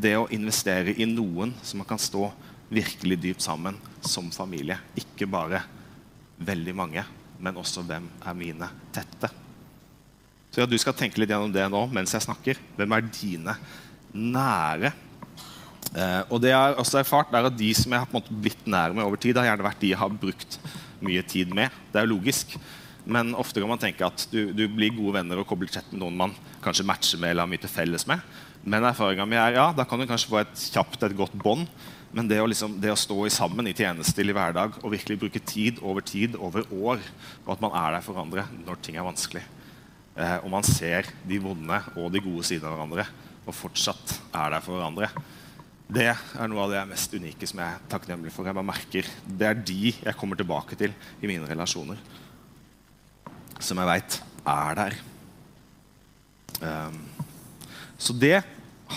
det 0.00 0.14
å 0.16 0.28
investere 0.32 0.94
i 0.96 1.06
noen 1.08 1.52
som 1.62 1.82
man 1.82 1.88
kan 1.88 2.00
stå 2.00 2.30
virkelig 2.72 3.18
dypt 3.20 3.44
sammen 3.44 3.76
som 4.00 4.30
familie. 4.32 4.78
Ikke 4.96 5.28
bare 5.28 5.60
veldig 6.42 6.74
mange, 6.76 7.04
men 7.42 7.58
også 7.60 7.84
hvem 7.86 8.08
er 8.24 8.38
mine 8.38 8.68
tette. 8.94 9.30
Så 10.52 10.62
ja, 10.62 10.68
Du 10.68 10.76
skal 10.80 10.96
tenke 10.96 11.20
litt 11.20 11.32
gjennom 11.32 11.52
det 11.52 11.64
nå 11.72 11.86
mens 11.92 12.12
jeg 12.12 12.24
snakker. 12.26 12.60
Hvem 12.76 12.94
er 12.96 13.08
dine 13.08 13.56
nære? 14.12 14.92
Eh, 15.92 16.22
og 16.32 16.40
det 16.40 16.52
jeg 16.52 16.60
har 16.60 16.78
også 16.80 17.00
erfart 17.00 17.32
er 17.36 17.48
at 17.48 17.56
De 17.56 17.68
som 17.76 17.92
jeg 17.92 18.04
har 18.04 18.28
blitt 18.30 18.68
nær 18.68 18.94
med 18.96 19.04
over 19.04 19.20
tid, 19.20 19.36
har 19.36 19.50
gjerne 19.50 19.66
vært 19.66 19.82
de 19.82 19.92
jeg 19.92 20.00
har 20.00 20.20
brukt 20.24 20.58
mye 21.02 21.24
tid 21.26 21.52
med. 21.56 21.72
Det 21.92 22.00
er 22.00 22.06
jo 22.06 22.14
logisk. 22.14 22.56
Men 23.04 23.34
ofte 23.34 23.60
kan 23.60 23.72
man 23.72 23.80
tenke 23.82 24.06
at 24.06 24.28
du, 24.30 24.52
du 24.54 24.66
blir 24.70 24.94
gode 24.94 25.16
venner 25.18 25.40
og 25.40 25.48
kobler 25.48 25.72
tett 25.72 25.88
med 25.90 26.04
noen 26.04 26.18
man 26.20 26.34
kanskje 26.62 26.86
matcher 26.86 27.18
med 27.18 27.32
eller 27.32 27.46
har 27.46 27.50
mye 27.50 27.62
til 27.64 27.72
felles 27.72 28.06
med. 28.06 28.22
Men 28.62 28.86
erfaringa 28.86 29.26
mi 29.26 29.38
er 29.38 29.56
ja, 29.58 29.66
da 29.74 29.86
kan 29.88 29.98
du 29.98 30.06
kanskje 30.06 30.30
få 30.30 30.38
et 30.42 30.68
kjapt, 30.70 31.02
et 31.02 31.16
godt 31.18 31.34
bånd. 31.34 31.66
Men 32.12 32.28
det 32.28 32.38
å, 32.42 32.46
liksom, 32.48 32.76
det 32.80 32.92
å, 32.92 32.98
stå 32.98 33.16
sammen 33.32 33.70
i 33.70 33.74
tjeneste 33.74 34.20
i 34.20 34.34
hverdag 34.36 34.76
og 34.82 34.92
virkelig 34.92 35.18
bruke 35.22 35.40
tid 35.48 35.80
over 35.80 36.04
tid, 36.04 36.36
over 36.36 36.66
år, 36.68 37.00
og 37.46 37.52
at 37.54 37.62
man 37.64 37.76
er 37.80 37.96
der 37.96 38.04
for 38.04 38.14
hverandre 38.14 38.44
når 38.66 38.80
ting 38.84 38.98
er 39.00 39.06
vanskelig, 39.06 39.42
eh, 40.20 40.36
og 40.42 40.50
man 40.52 40.66
ser 40.68 41.08
de 41.28 41.38
vonde 41.40 41.78
og 41.96 42.10
de 42.12 42.20
gode 42.20 42.44
sidene 42.44 42.68
av 42.68 42.76
hverandre, 42.76 43.06
og 43.46 43.56
fortsatt 43.56 44.18
er 44.28 44.52
der 44.52 44.64
for 44.64 44.76
hverandre, 44.76 45.08
det 45.92 46.10
er 46.12 46.48
noe 46.48 46.66
av 46.66 46.72
det 46.72 46.82
mest 46.88 47.16
unike 47.16 47.48
som 47.48 47.60
jeg 47.60 47.68
er 47.68 47.88
takknemlig 47.90 48.30
for. 48.32 48.46
Jeg 48.48 48.56
bare 48.56 48.64
merker, 48.64 49.08
Det 49.26 49.48
er 49.48 49.58
de 49.58 49.92
jeg 49.92 50.16
kommer 50.16 50.38
tilbake 50.40 50.76
til 50.78 50.92
i 51.20 51.28
mine 51.28 51.48
relasjoner, 51.48 51.98
som 53.58 53.80
jeg 53.80 53.90
veit 53.90 54.20
er 54.52 54.78
der. 54.78 54.96
Um, 56.62 56.96
så 58.02 58.14
det 58.18 58.40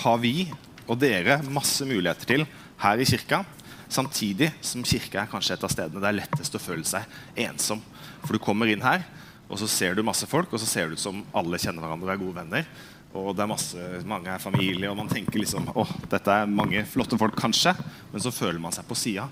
har 0.02 0.18
vi 0.18 0.48
og 0.86 0.98
dere 1.02 1.38
masse 1.54 1.86
muligheter 1.86 2.30
til 2.30 2.46
her 2.82 3.02
i 3.02 3.06
kirka. 3.06 3.44
Samtidig 3.86 4.50
som 4.66 4.84
kirka 4.86 5.22
er 5.22 5.30
kanskje 5.30 5.56
et 5.56 5.66
av 5.66 5.72
stedene 5.74 6.02
det 6.02 6.10
er 6.10 6.18
lettest 6.24 6.58
å 6.58 6.62
føle 6.62 6.86
seg 6.90 7.06
ensom. 7.46 7.84
For 8.26 8.34
du 8.34 8.42
kommer 8.42 8.70
inn 8.70 8.84
her, 8.86 9.06
og 9.46 9.62
så 9.62 9.70
ser 9.70 9.94
du 9.94 10.02
masse 10.06 10.26
folk, 10.30 10.50
og 10.54 10.62
så 10.62 10.70
ser 10.70 10.90
det 10.90 10.98
ut 10.98 11.04
som 11.04 11.22
alle 11.38 11.60
kjenner 11.62 11.86
hverandre 11.86 12.10
og 12.10 12.16
er 12.16 12.24
gode 12.24 12.40
venner. 12.40 12.70
Og 13.16 13.30
det 13.38 13.46
er 13.46 13.52
masse, 13.52 13.84
mange 14.10 14.32
er 14.34 14.42
familie, 14.42 14.90
og 14.90 14.98
man 15.00 15.12
tenker 15.12 15.40
liksom 15.40 15.70
åh, 15.78 15.92
dette 16.12 16.34
er 16.34 16.50
mange 16.50 16.82
flotte 16.90 17.20
folk, 17.22 17.38
kanskje. 17.40 17.76
Men 18.12 18.26
så 18.26 18.34
føler 18.34 18.60
man 18.62 18.74
seg 18.76 18.90
på 18.90 18.98
sida. 18.98 19.30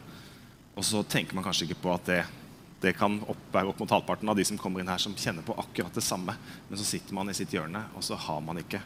Og 0.77 0.85
så 0.85 1.01
tenker 1.03 1.35
man 1.35 1.45
kanskje 1.45 1.67
ikke 1.67 1.81
på 1.81 1.91
at 1.95 2.05
det, 2.07 2.21
det 2.85 2.93
kan 2.97 3.17
være 3.25 3.73
opp 3.73 3.81
mot 3.81 3.97
halvparten 3.97 4.29
av 4.29 4.37
de 4.37 4.45
som 4.47 4.59
kommer 4.61 4.83
inn 4.83 4.93
her, 4.93 5.01
som 5.01 5.17
kjenner 5.17 5.45
på 5.45 5.57
akkurat 5.65 5.97
det 5.97 6.05
samme. 6.05 6.37
Men 6.69 6.79
så 6.79 6.87
sitter 6.87 7.17
man 7.17 7.33
i 7.33 7.35
sitt 7.37 7.51
hjørne, 7.53 7.87
og 7.97 8.05
så 8.05 8.19
har 8.29 8.39
man 8.45 8.61
ikke 8.61 8.83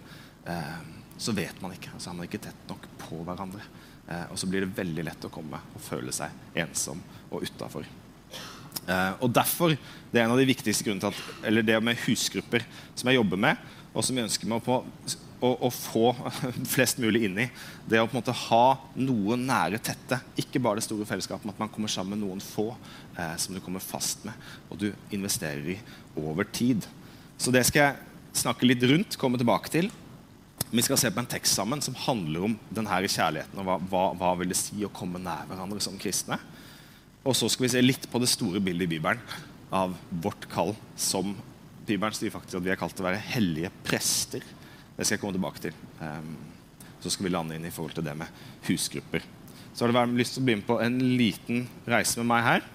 så 1.17 1.33
vet 1.35 1.61
man 1.61 1.73
ikke. 1.75 1.91
Altså, 1.93 2.11
er 2.11 2.17
man 2.17 2.27
ikke 2.27 2.41
tett 2.45 2.69
nok 2.69 2.85
på 3.01 3.19
hverandre. 3.27 3.63
Eh, 4.07 4.25
og 4.31 4.39
så 4.39 4.47
blir 4.47 4.63
det 4.63 4.75
veldig 4.77 5.03
lett 5.09 5.27
å 5.27 5.31
komme 5.33 5.59
og 5.75 5.83
føle 5.83 6.13
seg 6.15 6.57
ensom 6.63 7.01
og 7.27 7.43
utafor. 7.43 7.87
Eh, 8.87 9.13
og 9.19 9.31
derfor, 9.33 9.77
Det 10.11 10.21
er 10.21 10.23
en 10.23 10.31
av 10.31 10.39
de 10.39 10.47
viktigste 10.47 10.85
grunnene 10.85 11.03
til 11.03 11.11
at, 11.11 11.39
eller 11.43 11.61
det 11.61 11.83
med 11.83 11.97
husgrupper 12.05 12.63
som 12.95 13.09
jeg 13.09 13.17
jobber 13.17 13.37
med, 13.37 13.57
og 13.93 14.05
som 14.05 14.15
jeg 14.15 14.23
ønsker 14.23 14.47
meg 14.47 14.61
på 14.63 14.77
å, 15.41 15.49
å, 15.51 15.69
få 15.69 16.13
flest 16.73 17.01
mulig 17.03 17.25
inn 17.27 17.41
i. 17.43 17.49
Det 17.83 17.99
å 17.99 18.07
på 18.07 18.15
en 18.15 18.21
måte 18.21 18.35
ha 18.47 18.77
noen 18.95 19.43
nære 19.49 19.81
tette. 19.83 20.21
Ikke 20.39 20.61
bare 20.63 20.79
det 20.79 20.87
store 20.87 21.05
fellesskapet, 21.09 21.43
men 21.43 21.57
at 21.57 21.59
man 21.65 21.73
kommer 21.73 21.91
sammen 21.91 22.15
med 22.15 22.23
noen 22.23 22.39
få 22.39 22.69
eh, 23.17 23.35
som 23.35 23.57
du 23.57 23.59
kommer 23.59 23.83
fast 23.83 24.23
med, 24.23 24.47
og 24.71 24.79
du 24.79 24.93
investerer 25.11 25.75
i 25.75 25.77
over 26.15 26.47
tid. 26.47 26.87
Så 27.37 27.51
det 27.51 27.67
skal 27.67 27.89
jeg 27.89 28.41
snakke 28.45 28.69
litt 28.69 28.87
rundt, 28.87 29.19
komme 29.19 29.41
tilbake 29.41 29.73
til. 29.73 29.91
Vi 30.67 30.83
skal 30.83 30.99
se 30.99 31.11
på 31.13 31.21
en 31.21 31.29
tekst 31.31 31.55
sammen 31.55 31.81
som 31.83 31.95
handler 31.95 32.49
om 32.49 32.55
denne 32.75 32.99
kjærligheten. 33.07 33.59
og 33.59 33.67
hva, 33.67 33.77
hva, 33.87 34.03
hva 34.19 34.31
vil 34.39 34.51
det 34.51 34.59
si 34.59 34.83
å 34.83 34.91
komme 34.91 35.21
nær 35.21 35.47
hverandre 35.47 35.79
som 35.83 35.95
kristne. 35.99 36.39
Og 37.23 37.35
så 37.35 37.47
skal 37.51 37.67
vi 37.67 37.71
se 37.71 37.83
litt 37.83 38.09
på 38.11 38.19
det 38.19 38.29
store 38.31 38.59
bildet 38.63 38.87
i 38.87 38.97
Bibelen 38.97 39.21
av 39.71 39.95
vårt 40.23 40.47
kall 40.51 40.73
som 40.95 41.33
Bibelen 41.87 42.15
sier 42.15 42.31
faktisk 42.31 42.59
at 42.59 42.65
vi 42.65 42.71
er 42.73 42.79
kalt 42.79 42.95
til 42.95 43.05
å 43.05 43.07
være 43.07 43.23
hellige 43.31 43.71
prester. 43.87 44.43
Det 44.95 45.05
skal 45.05 45.15
jeg 45.15 45.23
komme 45.23 45.37
tilbake 45.37 45.63
til. 45.63 45.75
Um, 46.01 46.35
så 47.03 47.11
skal 47.13 47.27
vi 47.27 47.31
lande 47.31 47.55
inn 47.55 47.67
i 47.67 47.71
forhold 47.71 47.95
til 47.95 48.07
det 48.07 48.15
med 48.19 48.43
husgrupper. 48.67 49.23
Så 49.71 49.85
har 49.85 49.93
du 49.93 50.17
lyst 50.17 50.35
til 50.35 50.43
å 50.43 50.47
bli 50.47 50.57
med 50.57 50.67
på 50.67 50.79
en 50.83 50.99
liten 51.19 51.67
reise 51.87 52.19
med 52.19 52.31
meg 52.31 52.43
her. 52.43 52.69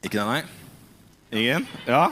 Ikke 0.00 0.16
det, 0.16 0.26
nei? 0.28 0.42
Ingen? 1.42 1.66
Ja? 1.84 2.06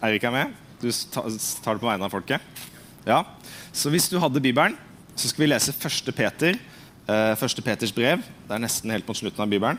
Eirik 0.00 0.24
er 0.24 0.32
med? 0.32 0.60
Du 0.80 0.88
tar 1.12 1.28
det 1.28 1.82
på 1.82 1.88
vegne 1.90 2.06
av 2.06 2.14
folket? 2.14 2.62
Ja. 3.06 3.24
Så 3.72 3.90
hvis 3.90 4.08
du 4.08 4.18
hadde 4.22 4.40
Bibelen, 4.40 4.76
så 5.16 5.28
skal 5.28 5.44
vi 5.44 5.50
lese 5.50 5.74
1. 5.74 6.14
Peter, 6.14 6.58
eh, 7.08 7.34
1. 7.34 7.64
Peters 7.64 7.92
brev. 7.92 8.22
Det 8.22 8.54
er 8.54 8.62
nesten 8.62 8.90
helt 8.90 9.08
mot 9.08 9.16
slutten 9.16 9.42
av 9.42 9.50
Bibelen. 9.50 9.78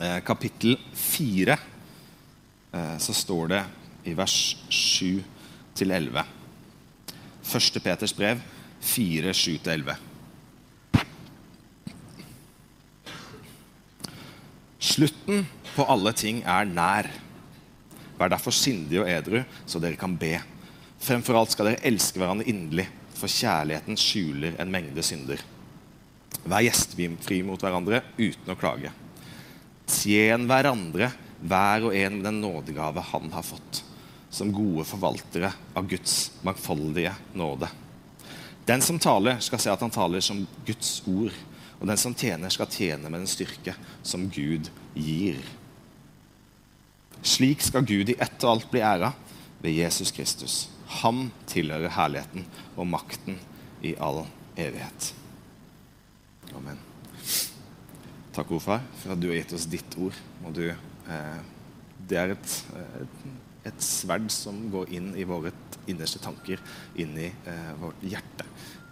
Eh, 0.00 0.20
kapittel 0.20 0.76
4. 0.94 1.56
Eh, 2.74 2.98
så 2.98 3.14
står 3.14 3.48
det 3.48 3.62
i 4.04 4.16
vers 4.16 4.56
7 4.68 5.24
til 5.74 5.90
11. 5.90 6.24
1. 7.48 7.80
Peters 7.82 8.12
brev 8.12 8.40
4, 8.80 9.32
7-11. 9.32 9.96
Slutten 14.78 15.46
på 15.74 15.86
alle 15.88 16.12
ting 16.12 16.42
er 16.44 16.64
nær. 16.64 17.08
Vær 18.18 18.28
derfor 18.28 18.50
sindige 18.50 19.02
og 19.02 19.10
edru, 19.10 19.42
så 19.66 19.80
dere 19.80 19.96
kan 19.96 20.16
be. 20.18 20.36
Fremfor 21.08 21.38
alt 21.40 21.54
skal 21.54 21.70
dere 21.70 21.88
elske 21.88 22.20
hverandre 22.20 22.44
inderlig, 22.50 22.84
for 23.16 23.32
kjærligheten 23.32 23.96
skjuler 23.96 24.58
en 24.60 24.68
mengde 24.68 25.00
synder. 25.06 25.40
Vær 26.44 26.66
gjestfri 26.66 27.38
mot 27.46 27.62
hverandre 27.64 28.02
uten 28.18 28.52
å 28.52 28.56
klage. 28.60 28.92
Tjen 29.88 30.44
hverandre, 30.50 31.08
hver 31.40 31.88
og 31.88 31.96
en 31.96 32.18
med 32.18 32.28
den 32.28 32.42
nådegave 32.42 33.06
han 33.14 33.32
har 33.32 33.46
fått, 33.46 33.80
som 34.28 34.52
gode 34.52 34.84
forvaltere 34.84 35.54
av 35.72 35.88
Guds 35.88 36.18
mangfoldige 36.44 37.14
nåde. 37.32 37.72
Den 38.68 38.84
som 38.84 39.00
taler, 39.00 39.40
skal 39.40 39.64
se 39.64 39.72
at 39.72 39.80
han 39.80 39.94
taler 39.94 40.20
som 40.20 40.44
Guds 40.68 40.98
ord, 41.08 41.32
og 41.80 41.88
den 41.88 41.96
som 41.96 42.12
tjener, 42.12 42.52
skal 42.52 42.68
tjene 42.68 43.08
med 43.08 43.22
den 43.22 43.30
styrke 43.30 43.78
som 44.04 44.28
Gud 44.28 44.68
gir. 44.92 45.40
Slik 47.24 47.64
skal 47.64 47.88
Gud 47.88 48.12
i 48.12 48.20
ett 48.20 48.42
og 48.44 48.58
alt 48.58 48.68
bli 48.68 48.84
æra 48.84 49.14
ved 49.62 49.80
Jesus 49.80 50.12
Kristus. 50.12 50.66
Han 50.88 51.28
tilhører 51.50 51.92
herligheten 51.92 52.46
og 52.76 52.88
makten 52.88 53.38
i 53.84 53.94
all 54.00 54.24
evighet. 54.58 55.12
Amen. 56.56 56.80
Takk, 58.32 58.54
Ordfar, 58.54 58.82
for 59.02 59.12
at 59.14 59.20
du 59.20 59.28
har 59.30 59.40
gitt 59.40 59.54
oss 59.56 59.68
ditt 59.70 59.98
ord. 60.00 60.16
Og 60.46 60.54
du, 60.56 60.64
eh, 60.70 61.38
det 62.08 62.18
er 62.20 62.34
et, 62.34 62.56
et, 63.02 63.22
et, 63.70 63.84
sverd 63.84 64.30
som 64.32 64.60
går 64.72 64.92
inn 64.96 65.10
i 65.18 65.26
våre 65.28 65.52
innerste 65.90 66.22
tanker, 66.22 66.62
inn 66.96 67.16
i 67.18 67.28
eh, 67.28 67.72
vårt 67.80 68.04
hjerte, 68.06 68.46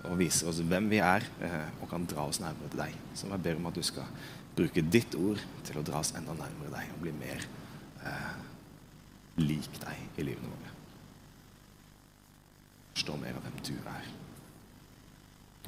og 0.06 0.18
viser 0.20 0.50
oss 0.50 0.62
hvem 0.66 0.90
vi 0.92 1.00
er, 1.02 1.24
eh, 1.46 1.68
og 1.80 1.88
kan 1.90 2.06
dra 2.10 2.26
oss 2.28 2.42
nærmere 2.42 2.72
til 2.72 2.84
deg. 2.84 3.00
Så 3.14 3.30
jeg 3.30 3.44
ber 3.46 3.60
om 3.60 3.70
at 3.70 3.78
du 3.78 3.84
skal 3.86 4.10
bruke 4.56 4.84
ditt 4.84 5.16
ord 5.18 5.40
til 5.66 5.80
å 5.80 5.84
dra 5.86 6.00
oss 6.02 6.14
enda 6.16 6.36
nærmere 6.36 6.72
deg 6.78 6.94
og 6.94 7.02
bli 7.04 7.16
mer 7.16 7.44
eh, 8.04 8.32
lik 9.42 9.80
deg 9.82 10.20
i 10.20 10.26
livene 10.30 10.52
våre. 10.52 10.75
Forstå 12.96 13.16
mer 13.20 13.36
av 13.36 13.44
hvem 13.44 13.56
du 13.60 13.74
er. 13.76 14.04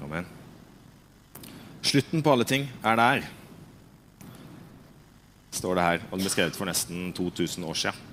Amen. 0.07 0.29
Slutten 1.85 2.23
på 2.25 2.33
alle 2.33 2.47
ting 2.49 2.65
er 2.81 2.97
der, 2.97 3.27
står 5.53 5.77
det 5.77 5.85
her. 5.85 6.07
Og 6.09 6.15
det 6.17 6.25
ble 6.25 6.33
skrevet 6.33 6.57
for 6.57 6.71
nesten 6.71 7.11
2000 7.17 7.67
år 7.69 7.77
siden. 7.83 8.07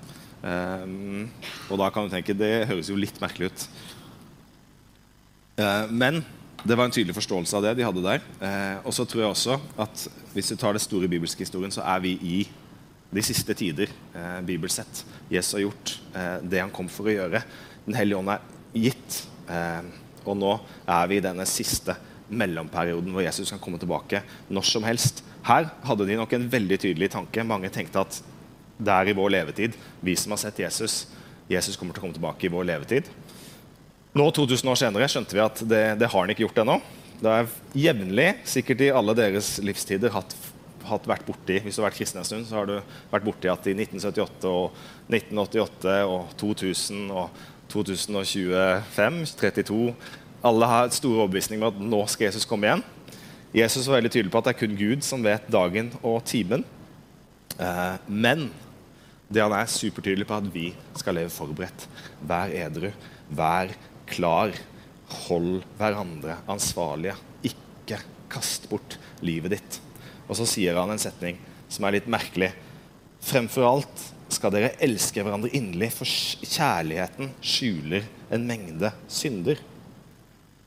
Um, 0.46 1.30
og 1.72 1.80
da 1.80 1.88
kan 1.90 2.06
du 2.06 2.12
tenke 2.12 2.36
det 2.38 2.68
høres 2.68 2.92
jo 2.92 2.98
litt 3.00 3.22
merkelig 3.24 3.54
ut. 3.54 3.64
Uh, 5.64 5.88
men 5.96 6.20
det 6.68 6.76
var 6.76 6.90
en 6.90 6.94
tydelig 6.94 7.16
forståelse 7.16 7.56
av 7.56 7.64
det 7.70 7.78
de 7.80 7.88
hadde 7.88 8.04
der. 8.04 8.28
Uh, 8.44 8.84
og 8.84 8.98
så 9.00 9.08
tror 9.08 9.24
jeg 9.24 9.32
også 9.32 9.58
at 9.88 10.06
hvis 10.36 10.52
du 10.52 10.60
tar 10.60 10.76
det 10.76 10.84
store 10.84 11.08
bibelske 11.10 11.48
historien, 11.48 11.72
så 11.72 11.88
er 11.88 12.04
vi 12.04 12.18
i 12.20 12.38
de 13.16 13.24
siste 13.24 13.56
tider 13.56 13.92
eh, 14.16 14.42
bibelsett. 14.44 15.06
Jesus 15.32 15.54
har 15.56 15.64
gjort 15.64 15.94
eh, 16.16 16.38
det 16.44 16.60
han 16.60 16.74
kom 16.74 16.90
for 16.92 17.08
å 17.08 17.14
gjøre. 17.14 17.42
Den 17.86 17.96
hellige 17.96 18.20
ånd 18.20 18.34
er 18.34 18.44
gitt. 18.76 19.24
Eh, 19.50 19.88
og 20.26 20.38
nå 20.40 20.54
er 20.90 21.10
vi 21.10 21.20
i 21.20 21.24
denne 21.24 21.46
siste 21.50 21.96
mellomperioden 22.26 23.14
hvor 23.14 23.26
Jesus 23.26 23.52
kan 23.54 23.62
komme 23.62 23.80
tilbake 23.82 24.24
når 24.50 24.70
som 24.70 24.86
helst. 24.88 25.22
Her 25.46 25.70
hadde 25.86 26.08
de 26.10 26.18
nok 26.18 26.34
en 26.34 26.48
veldig 26.50 26.80
tydelig 26.88 27.12
tanke. 27.14 27.46
Mange 27.46 27.70
tenkte 27.74 28.02
at 28.02 28.18
det 28.78 28.92
er 28.92 29.12
i 29.12 29.16
vår 29.18 29.32
levetid. 29.38 29.78
Vi 30.02 30.16
som 30.20 30.34
har 30.34 30.42
sett 30.42 30.60
Jesus, 30.64 31.06
Jesus 31.52 31.78
kommer 31.78 31.94
til 31.94 32.02
å 32.02 32.08
komme 32.08 32.18
tilbake 32.18 32.48
i 32.48 32.52
vår 32.52 32.66
levetid. 32.72 33.12
Nå, 34.16 34.30
2000 34.32 34.72
år 34.72 34.80
senere, 34.80 35.08
skjønte 35.12 35.36
vi 35.36 35.44
at 35.44 35.62
det, 35.68 35.84
det 36.00 36.10
har 36.10 36.24
han 36.24 36.32
ikke 36.32 36.48
gjort 36.48 36.62
ennå. 36.64 36.80
Det 37.20 37.32
er 37.32 37.56
jevnlig, 37.78 38.30
sikkert 38.48 38.84
i 38.84 38.92
alle 38.96 39.16
deres 39.18 39.56
livstider, 39.64 40.14
hatt 40.16 40.36
hatt 40.86 41.08
vært 41.10 41.26
borti 41.28 41.60
hvis 41.64 41.78
du 41.78 41.82
har 41.82 41.90
vært 41.90 42.00
kristen 42.00 42.22
en 42.22 42.28
stund, 42.28 42.48
så 42.48 42.60
har 42.60 42.70
du 42.70 42.76
vært 43.12 43.26
borti 43.26 43.50
at 43.52 43.66
i 43.70 43.74
1978 43.74 44.52
og 44.52 44.76
1988 45.10 45.96
og 46.10 46.36
2000 46.42 47.10
og 47.10 47.46
2025, 47.76 49.36
32 49.36 49.94
Alle 50.46 50.70
har 50.70 50.94
store 50.94 51.26
overbevisning 51.26 51.62
om 51.62 51.72
at 51.72 51.82
nå 51.82 52.02
skal 52.12 52.30
Jesus 52.30 52.46
komme 52.48 52.70
igjen. 52.70 52.84
Jesus 53.56 53.88
var 53.88 54.00
veldig 54.00 54.12
tydelig 54.14 54.32
på 54.34 54.40
at 54.40 54.48
det 54.48 54.54
er 54.54 54.62
kun 54.62 54.78
Gud 54.78 55.04
som 55.06 55.24
vet 55.26 55.48
dagen 55.52 55.90
og 56.02 56.20
timen. 56.28 56.64
Eh, 57.56 57.96
men 58.08 58.50
det 59.32 59.42
han 59.42 59.56
er 59.58 59.72
supertydelig 59.72 60.28
på, 60.30 60.38
at 60.38 60.50
vi 60.54 60.68
skal 61.00 61.18
leve 61.18 61.34
forberedt. 61.34 61.88
Vær 62.28 62.54
edru, 62.54 62.92
vær 63.32 63.74
klar. 64.12 64.54
Hold 65.26 65.64
hverandre 65.80 66.40
ansvarlige. 66.52 67.16
Ikke 67.46 68.02
kast 68.32 68.70
bort 68.70 69.00
livet 69.26 69.58
ditt. 69.58 69.80
Og 70.28 70.38
så 70.38 70.48
sier 70.50 70.78
han 70.78 70.94
en 70.94 71.02
setning 71.02 71.40
som 71.72 71.86
er 71.88 71.98
litt 71.98 72.10
merkelig. 72.12 72.52
Fremfor 73.26 73.68
alt 73.70 74.06
skal 74.36 74.54
dere 74.54 74.74
elske 74.84 75.24
hverandre 75.24 75.52
inderlig, 75.56 75.92
for 75.96 76.08
kjærligheten 76.46 77.32
skjuler 77.44 78.06
en 78.34 78.46
mengde 78.48 78.92
synder. 79.12 79.62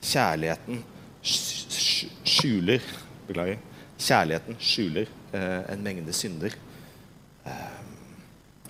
Kjærligheten 0.05 0.83
skjuler 1.23 2.85
Beklager. 3.29 3.61
Kjærligheten 3.99 4.57
skjuler 4.63 5.09
eh, 5.37 5.63
en 5.75 5.85
mengde 5.85 6.15
synder. 6.17 6.55
Eh, 7.45 7.79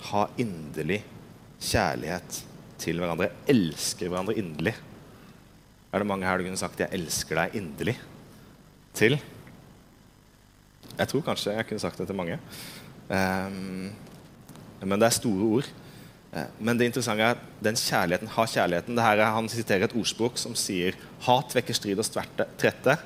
ha 0.09 0.25
inderlig 0.40 1.02
kjærlighet 1.62 2.43
til 2.81 3.02
hverandre. 3.02 3.31
Elske 3.50 4.09
hverandre 4.09 4.38
inderlig. 4.40 4.75
Er 5.93 6.02
det 6.02 6.09
mange 6.09 6.26
her 6.26 6.38
du 6.38 6.45
kunne 6.45 6.61
sagt 6.61 6.81
'jeg 6.81 6.93
elsker 6.93 7.35
deg 7.37 7.55
inderlig' 7.61 7.99
til? 8.95 9.19
Jeg 10.99 11.09
tror 11.09 11.23
kanskje 11.23 11.55
jeg 11.55 11.67
kunne 11.67 11.81
sagt 11.81 11.99
det 11.99 12.07
til 12.07 12.17
mange. 12.17 12.38
Um, 13.09 13.93
men 14.85 14.99
det 15.01 15.09
er 15.09 15.17
store 15.19 15.51
ord. 15.59 15.71
Uh, 16.33 16.45
men 16.61 16.79
det 16.79 16.89
interessante 16.91 17.25
er 17.25 17.37
at 17.37 17.63
den 17.65 17.79
kjærligheten, 17.79 18.33
ha 18.35 18.47
kjærligheten. 18.55 19.01
Er, 19.03 19.25
han 19.35 19.51
siterer 19.53 19.89
et 19.89 19.97
ordspråk 19.99 20.39
som 20.41 20.57
sier 20.59 20.99
hat 21.27 21.57
vekker 21.57 21.77
strid 21.77 22.03
og 22.03 22.11
trette, 22.61 22.99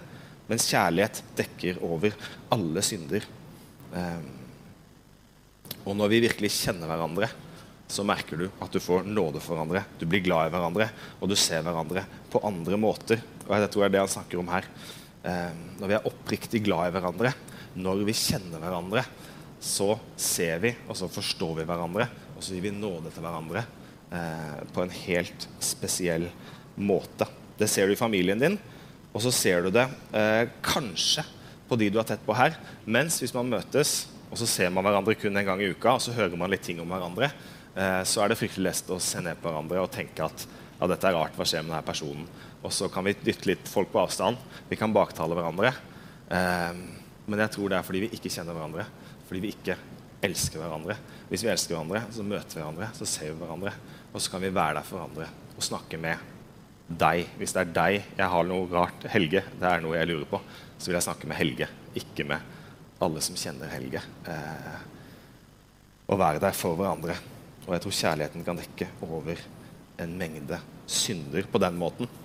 mens 0.50 0.69
kjærlighet 0.69 1.23
dekker 1.38 1.81
over 1.87 2.17
alle 2.52 2.85
synder. 2.85 3.26
Um, 3.93 4.29
og 5.83 5.97
når 5.99 6.12
vi 6.12 6.25
virkelig 6.26 6.52
kjenner 6.55 6.91
hverandre, 6.91 7.29
så 7.93 8.05
merker 8.07 8.38
du 8.41 8.47
at 8.62 8.73
du 8.73 8.81
får 8.81 9.05
nåde 9.05 9.41
for 9.43 9.55
hverandre. 9.55 9.85
Du 10.00 10.07
blir 10.09 10.23
glad 10.25 10.49
i 10.49 10.52
hverandre, 10.55 10.88
og 11.21 11.29
du 11.29 11.37
ser 11.37 11.64
hverandre 11.64 12.05
på 12.33 12.41
andre 12.47 12.79
måter. 12.81 13.23
Og 13.45 13.57
jeg 13.57 13.73
tror 13.73 13.85
det 13.85 13.88
er 13.91 13.97
det 13.97 14.05
han 14.05 14.14
snakker 14.14 14.41
om 14.41 14.52
her. 14.52 14.69
Um, 15.23 15.59
når 15.81 15.91
vi 15.91 15.97
er 15.99 16.09
oppriktig 16.09 16.62
glad 16.67 16.88
i 16.88 16.95
hverandre, 16.97 17.35
når 17.79 18.02
vi 18.09 18.17
kjenner 18.17 18.62
hverandre, 18.62 19.05
så 19.62 19.95
ser 20.19 20.59
vi 20.62 20.73
og 20.90 20.97
så 20.99 21.09
forstår 21.11 21.61
vi 21.61 21.66
hverandre, 21.69 22.09
og 22.35 22.42
så 22.42 22.57
gir 22.57 22.66
vi 22.66 22.75
nåde 22.75 23.12
til 23.14 23.23
hverandre 23.23 23.62
eh, 24.11 24.59
på 24.75 24.83
en 24.83 24.95
helt 25.04 25.47
spesiell 25.62 26.26
måte. 26.75 27.28
Det 27.59 27.69
ser 27.71 27.87
du 27.87 27.95
i 27.95 28.00
familien 28.00 28.40
din, 28.40 28.59
og 29.12 29.23
så 29.23 29.33
ser 29.35 29.62
du 29.62 29.71
det 29.75 29.87
eh, 30.16 30.49
kanskje 30.64 31.25
på 31.69 31.78
de 31.78 31.90
du 31.92 32.00
har 32.00 32.09
tett 32.09 32.25
på 32.26 32.37
her. 32.37 32.57
Mens 32.85 33.21
hvis 33.23 33.35
man 33.37 33.50
møtes, 33.52 34.09
og 34.33 34.40
så 34.40 34.49
ser 34.49 34.73
man 34.75 34.85
hverandre 34.87 35.14
kun 35.21 35.37
en 35.38 35.47
gang 35.47 35.62
i 35.62 35.71
uka, 35.71 35.95
og 35.95 36.02
så 36.02 36.14
hører 36.16 36.35
man 36.40 36.50
litt 36.52 36.64
ting 36.66 36.81
om 36.83 36.90
hverandre, 36.90 37.31
eh, 37.76 38.00
så 38.09 38.25
er 38.25 38.33
det 38.33 38.40
fryktelig 38.40 38.71
lest 38.71 38.90
å 38.90 38.99
se 39.02 39.23
ned 39.23 39.38
på 39.38 39.50
hverandre 39.50 39.85
og 39.85 39.92
tenke 39.95 40.26
at 40.26 40.47
ja, 40.81 40.88
dette 40.90 41.07
er 41.07 41.14
rart, 41.14 41.37
hva 41.38 41.47
skjer 41.47 41.62
med 41.62 41.76
denne 41.76 41.87
personen? 41.87 42.26
Og 42.62 42.75
så 42.75 42.88
kan 42.90 43.07
vi 43.07 43.14
dytte 43.14 43.47
litt 43.52 43.71
folk 43.71 43.92
på 43.92 44.02
avstand. 44.02 44.40
Vi 44.71 44.78
kan 44.78 44.95
baktale 44.95 45.37
hverandre. 45.38 45.71
Eh, 46.33 46.83
men 47.31 47.45
jeg 47.45 47.54
tror 47.54 47.71
det 47.71 47.78
er 47.78 47.87
fordi 47.87 48.04
vi 48.04 48.11
ikke 48.16 48.33
kjenner 48.33 48.57
hverandre. 48.57 48.88
Fordi 49.32 49.46
vi 49.46 49.54
ikke 49.54 49.74
elsker 50.28 50.60
hverandre. 50.60 50.92
Hvis 51.30 51.40
vi 51.40 51.48
elsker 51.48 51.72
hverandre, 51.72 52.02
så 52.12 52.20
møter 52.20 52.58
vi 52.58 52.60
hverandre, 52.60 52.88
så 52.92 53.06
ser 53.08 53.30
vi 53.30 53.38
hverandre. 53.40 53.70
Og 54.12 54.20
så 54.20 54.28
kan 54.34 54.42
vi 54.44 54.50
være 54.52 54.74
der 54.76 54.84
for 54.84 55.00
hverandre 55.00 55.28
og 55.56 55.64
snakke 55.64 55.96
med 56.02 56.26
deg. 57.00 57.30
Hvis 57.40 57.56
det 57.56 57.62
er 57.62 57.72
deg 57.78 57.96
jeg 58.18 58.28
har 58.34 58.44
noe 58.44 58.68
rart 58.68 59.08
Helge, 59.08 59.40
det 59.56 59.70
er 59.70 59.80
noe 59.80 59.96
jeg 59.96 60.10
lurer 60.10 60.28
på, 60.28 60.42
så 60.76 60.90
vil 60.90 60.98
jeg 60.98 61.06
snakke 61.08 61.32
med 61.32 61.40
Helge, 61.40 61.70
ikke 61.96 62.28
med 62.28 62.52
alle 63.08 63.24
som 63.24 63.40
kjenner 63.40 63.72
Helge. 63.72 64.04
Eh, 64.28 64.84
og 66.12 66.20
være 66.20 66.44
der 66.44 66.60
for 66.60 66.76
hverandre. 66.76 67.16
Og 67.64 67.72
jeg 67.72 67.86
tror 67.86 68.00
kjærligheten 68.02 68.44
kan 68.44 68.60
dekke 68.60 68.92
over 69.08 69.46
en 70.04 70.18
mengde 70.20 70.60
synder 70.84 71.48
på 71.48 71.64
den 71.64 71.80
måten. 71.80 72.18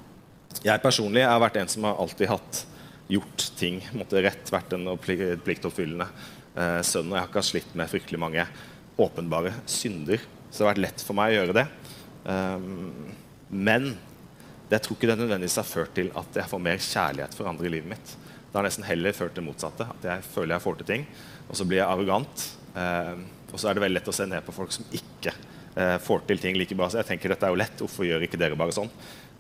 Jeg 0.60 0.84
personlig 0.84 1.24
har 1.24 1.40
vært 1.40 1.62
en 1.64 1.72
som 1.72 1.88
har 1.88 2.04
alltid 2.04 2.36
hatt 2.36 2.66
gjort 3.08 3.46
ting 3.56 3.80
måtte 3.96 4.22
rett 4.24 4.52
vært 4.52 4.74
en 4.76 4.90
pliktoppfyllende 5.00 6.08
eh, 6.58 6.82
sønnen. 6.86 7.14
Og 7.14 7.18
jeg 7.18 7.24
har 7.24 7.32
ikke 7.32 7.46
slitt 7.46 7.78
med 7.78 7.92
fryktelig 7.92 8.20
mange 8.22 8.48
åpenbare 8.98 9.54
synder. 9.70 10.24
Så 10.50 10.60
det 10.60 10.66
har 10.66 10.74
vært 10.74 10.86
lett 10.88 11.06
for 11.06 11.18
meg 11.18 11.32
å 11.32 11.40
gjøre 11.40 11.58
det. 11.60 11.66
Um, 12.28 13.16
men 13.48 13.92
jeg 14.68 14.84
tror 14.84 14.98
ikke 14.98 15.08
det 15.08 15.20
nødvendigvis 15.22 15.60
har 15.62 15.68
ført 15.68 15.94
til 15.96 16.10
at 16.18 16.40
jeg 16.42 16.52
får 16.52 16.64
mer 16.64 16.82
kjærlighet 16.84 17.36
for 17.38 17.48
andre 17.48 17.70
i 17.70 17.74
livet 17.78 17.92
mitt. 17.94 18.14
Det 18.48 18.58
har 18.58 18.66
nesten 18.66 18.88
heller 18.88 19.16
ført 19.16 19.36
til 19.36 19.44
det 19.44 19.48
motsatte. 19.48 19.88
At 19.94 20.08
jeg 20.10 20.26
føler 20.28 20.56
jeg 20.56 20.66
får 20.66 20.80
til 20.80 20.90
ting, 20.90 21.06
og 21.48 21.60
så 21.60 21.68
blir 21.68 21.82
jeg 21.82 21.88
arrogant. 21.88 22.48
Eh, 22.76 23.14
og 23.48 23.56
så 23.56 23.70
er 23.70 23.78
det 23.78 23.84
veldig 23.86 24.00
lett 24.00 24.12
å 24.12 24.16
se 24.16 24.28
ned 24.28 24.44
på 24.44 24.56
folk 24.56 24.74
som 24.76 24.88
ikke 24.98 25.32
eh, 25.32 25.96
får 26.04 26.26
til 26.28 26.42
ting 26.44 26.60
like 26.60 26.76
bra. 26.76 26.90
Så 26.92 27.00
jeg 27.02 27.12
tenker 27.14 27.32
dette 27.32 27.48
er 27.48 27.54
jo 27.54 27.62
lett, 27.62 27.84
hvorfor 27.84 28.08
gjør 28.08 28.28
ikke 28.28 28.40
dere 28.42 28.60
bare 28.60 28.76
sånn? 28.76 28.92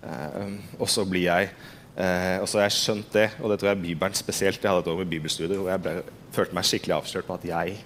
Eh, 0.08 0.54
og 0.78 0.88
så 0.92 1.04
blir 1.10 1.28
jeg 1.28 1.52
eh, 1.98 2.38
og 2.42 2.48
så 2.48 2.60
har 2.60 2.68
jeg 2.68 2.78
skjønt 2.78 3.14
det, 3.14 3.28
og 3.42 3.52
det 3.52 3.60
tror 3.60 3.72
jeg 3.74 3.84
Bibelen 3.84 4.18
spesielt. 4.18 4.64
Jeg 4.64 4.72
hadde 4.72 4.86
et 4.86 4.92
år 4.94 5.02
med 5.02 5.12
bibelstudier 5.12 5.60
hvor 5.60 5.72
jeg 5.74 5.84
ble, 5.84 5.94
følte 6.36 6.58
meg 6.58 6.68
skikkelig 6.70 6.98
avslørt 6.98 7.28
på 7.28 7.38
at 7.38 7.48
jeg 7.50 7.78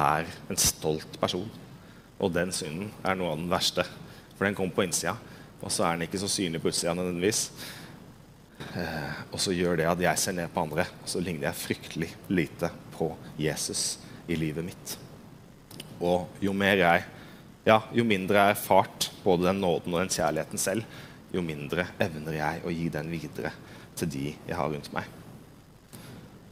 er 0.00 0.30
en 0.50 0.60
stolt 0.60 1.18
person. 1.22 1.50
Og 2.20 2.32
den 2.34 2.52
synden 2.52 2.90
er 3.04 3.16
noe 3.16 3.32
av 3.32 3.40
den 3.40 3.50
verste, 3.52 3.86
for 4.36 4.46
den 4.46 4.56
kommer 4.58 4.76
på 4.76 4.84
innsida. 4.84 5.16
Og 5.60 5.72
så 5.72 5.86
er 5.86 5.96
den 5.96 6.08
ikke 6.08 6.20
så 6.20 6.28
synlig 6.30 6.62
på 6.62 6.72
utsida 6.72 6.94
nødvendigvis. 6.96 7.46
Eh, 8.76 9.22
og 9.32 9.40
så 9.40 9.54
gjør 9.56 9.80
det 9.80 9.88
at 9.88 10.02
jeg 10.04 10.20
ser 10.20 10.36
ned 10.36 10.52
på 10.52 10.64
andre, 10.64 10.84
og 11.00 11.08
så 11.08 11.22
ligner 11.22 11.48
jeg 11.48 11.62
fryktelig 11.62 12.10
lite 12.28 12.68
på 12.96 13.12
Jesus 13.40 14.00
i 14.28 14.36
livet 14.38 14.66
mitt. 14.66 14.98
Og 16.00 16.28
jo 16.44 16.52
mer 16.56 16.80
jeg 16.80 17.08
ja, 17.66 17.76
jo 17.92 18.04
mindre 18.08 18.38
jeg 18.38 18.48
har 18.48 18.54
erfart 18.54 19.10
både 19.24 19.48
den 19.50 19.60
nåden 19.62 19.94
og 19.94 20.00
den 20.00 20.12
kjærligheten 20.12 20.60
selv, 20.60 20.84
jo 21.32 21.42
mindre 21.44 21.86
evner 22.02 22.36
jeg 22.38 22.62
å 22.64 22.72
gi 22.74 22.88
den 22.92 23.10
videre 23.12 23.52
til 23.98 24.10
de 24.10 24.26
jeg 24.32 24.56
har 24.56 24.70
rundt 24.72 24.90
meg. 24.94 25.06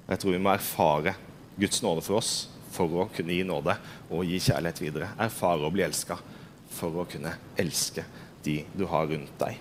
Jeg 0.09 0.23
tror 0.23 0.35
vi 0.35 0.41
må 0.43 0.53
erfare 0.55 1.15
Guds 1.59 1.83
nåde 1.85 2.05
for 2.07 2.21
oss 2.21 2.33
for 2.73 2.93
å 3.03 3.09
kunne 3.13 3.35
gi 3.35 3.45
nåde 3.47 3.75
og 4.15 4.27
gi 4.29 4.39
kjærlighet 4.41 4.83
videre. 4.83 5.13
Erfare 5.21 5.67
å 5.67 5.73
bli 5.73 5.85
elska 5.87 6.19
for 6.79 7.03
å 7.03 7.07
kunne 7.09 7.35
elske 7.59 8.05
de 8.45 8.61
du 8.77 8.85
har 8.89 9.09
rundt 9.11 9.35
deg. 9.41 9.59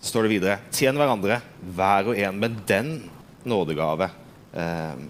Så 0.00 0.12
står 0.12 0.26
det 0.26 0.34
videre 0.34 0.56
Tjen 0.74 0.98
hverandre, 1.00 1.38
hver 1.76 2.10
og 2.12 2.18
en 2.20 2.40
med 2.40 2.58
den 2.68 2.96
nådegave 3.48 4.10
eh, 4.52 5.04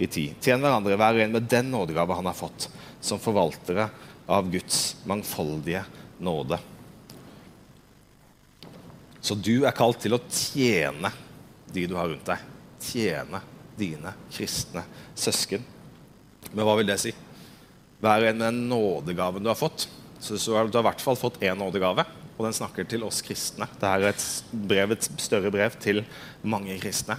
i 0.00 0.08
tid. 0.08 0.38
Tjen 0.40 0.62
hverandre, 0.62 0.96
hver 0.96 1.18
og 1.18 1.24
en 1.24 1.34
med 1.34 1.48
den 1.52 1.68
nådegave 1.72 2.16
han 2.16 2.30
har 2.30 2.38
fått, 2.38 2.70
som 3.04 3.20
forvaltere 3.20 3.90
av 4.30 4.50
Guds 4.50 4.96
mangfoldige 5.04 5.84
nåde. 6.18 6.58
Så 9.20 9.34
du 9.34 9.66
er 9.66 9.74
kalt 9.76 10.00
til 10.00 10.14
å 10.16 10.22
tjene 10.30 11.10
de 11.70 11.86
du 11.90 11.96
har 11.98 12.08
rundt 12.08 12.28
deg. 12.30 12.44
Tjene 12.80 13.42
dine 13.76 14.14
kristne 14.32 14.84
søsken. 15.18 15.64
Men 16.52 16.64
hva 16.66 16.76
vil 16.78 16.88
det 16.88 17.00
si? 17.02 17.12
Hver 18.00 18.30
en 18.30 18.38
med 18.38 18.46
den 18.46 18.62
nådegaven 18.70 19.44
du 19.44 19.50
har 19.50 19.58
fått. 19.58 19.88
Så, 20.20 20.38
så 20.38 20.56
har 20.56 20.68
du 20.68 20.78
har 20.78 20.84
i 20.84 20.90
hvert 20.90 21.04
fall 21.04 21.18
fått 21.18 21.40
én 21.44 21.58
nådegave, 21.58 22.04
og 22.36 22.46
den 22.46 22.56
snakker 22.56 22.86
til 22.88 23.04
oss 23.04 23.20
kristne. 23.24 23.68
Dette 23.68 23.90
er 23.90 24.08
et, 24.12 24.24
brev, 24.52 24.94
et 24.94 25.10
større 25.20 25.52
brev 25.52 25.76
til 25.80 26.04
mange 26.42 26.76
kristne. 26.80 27.18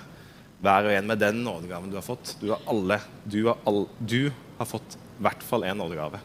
Hver 0.61 0.87
og 0.87 0.95
en 0.95 1.07
med 1.09 1.21
den 1.21 1.43
nådegaven 1.45 1.91
du 1.91 1.97
har 1.97 2.05
fått. 2.05 2.35
Du 2.41 2.51
har, 2.53 2.61
alle, 2.69 3.01
du 3.25 3.41
har, 3.49 3.61
all, 3.67 3.83
du 3.99 4.29
har 4.59 4.69
fått 4.69 4.95
i 4.95 5.25
hvert 5.25 5.45
fall 5.45 5.65
én 5.67 5.77
nådegave. 5.77 6.21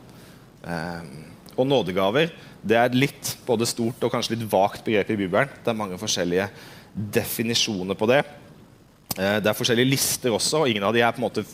Um, 0.66 1.11
og 1.56 1.68
nådegaver 1.70 2.32
det 2.66 2.75
er 2.76 2.88
et 2.88 2.96
litt 2.99 3.28
både 3.46 3.68
stort 3.68 4.02
og 4.02 4.11
kanskje 4.11 4.35
litt 4.35 4.49
vagt 4.50 4.82
begrep 4.85 5.12
i 5.14 5.20
Bibelen. 5.20 5.52
Det 5.62 5.70
er 5.70 5.78
mange 5.78 5.99
forskjellige 6.00 6.49
definisjoner 6.92 7.99
på 7.99 8.08
det. 8.11 8.25
Uh, 9.14 9.38
det 9.38 9.46
er 9.46 9.56
forskjellige 9.56 9.92
lister 9.92 10.35
også, 10.35 10.64
og 10.64 10.73
ingen 10.73 10.85
av 10.87 10.96
de 10.96 11.04
er 11.06 11.23
måte 11.23 11.46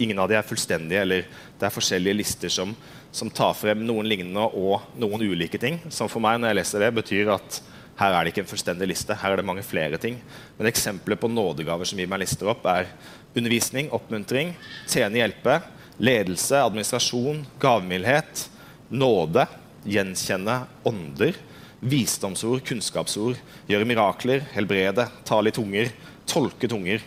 ingen 0.00 0.18
av 0.18 0.28
de 0.30 0.36
er 0.38 0.46
fullstendige. 0.46 1.00
eller 1.00 1.26
Det 1.58 1.66
er 1.66 1.74
forskjellige 1.74 2.16
lister 2.16 2.52
som, 2.52 2.74
som, 3.12 3.30
tar 3.30 3.54
frem 3.58 3.82
noen 3.84 4.08
lignende 4.08 4.46
og 4.56 4.86
noen 4.98 5.24
ulike 5.24 5.60
ting. 5.60 5.80
Som 5.92 6.08
for 6.08 6.22
meg, 6.24 6.40
når 6.40 6.52
jeg 6.52 6.60
leser 6.60 6.84
det, 6.84 6.94
betyr 7.00 7.32
at 7.36 7.60
her 8.00 8.14
er 8.16 8.24
det 8.24 8.32
ikke 8.32 8.44
en 8.46 8.52
fullstendig 8.52 8.88
liste. 8.88 9.16
Her 9.16 9.34
er 9.34 9.40
det 9.40 9.48
mange 9.48 9.64
flere 9.66 10.00
ting. 10.00 10.16
Men 10.56 10.70
eksempler 10.70 11.20
på 11.20 11.28
nådegaver 11.28 11.88
som 11.88 12.00
gir 12.00 12.08
meg 12.08 12.22
lister 12.22 12.48
opp, 12.48 12.64
er 12.64 12.88
undervisning, 13.36 13.90
oppmuntring, 13.92 14.54
tjene, 14.88 15.20
hjelpe, 15.20 15.60
ledelse, 16.00 16.58
administrasjon, 16.64 17.44
gavmildhet, 17.60 18.48
nåde, 18.90 19.46
gjenkjenne 19.84 20.62
ånder, 20.88 21.38
visdomsord, 21.80 22.64
kunnskapsord, 22.66 23.38
gjøre 23.70 23.88
mirakler, 23.88 24.44
helbrede, 24.56 25.06
tale 25.28 25.52
i 25.52 25.56
tunger, 25.56 25.92
tolke 26.28 26.68
tunger, 26.68 27.04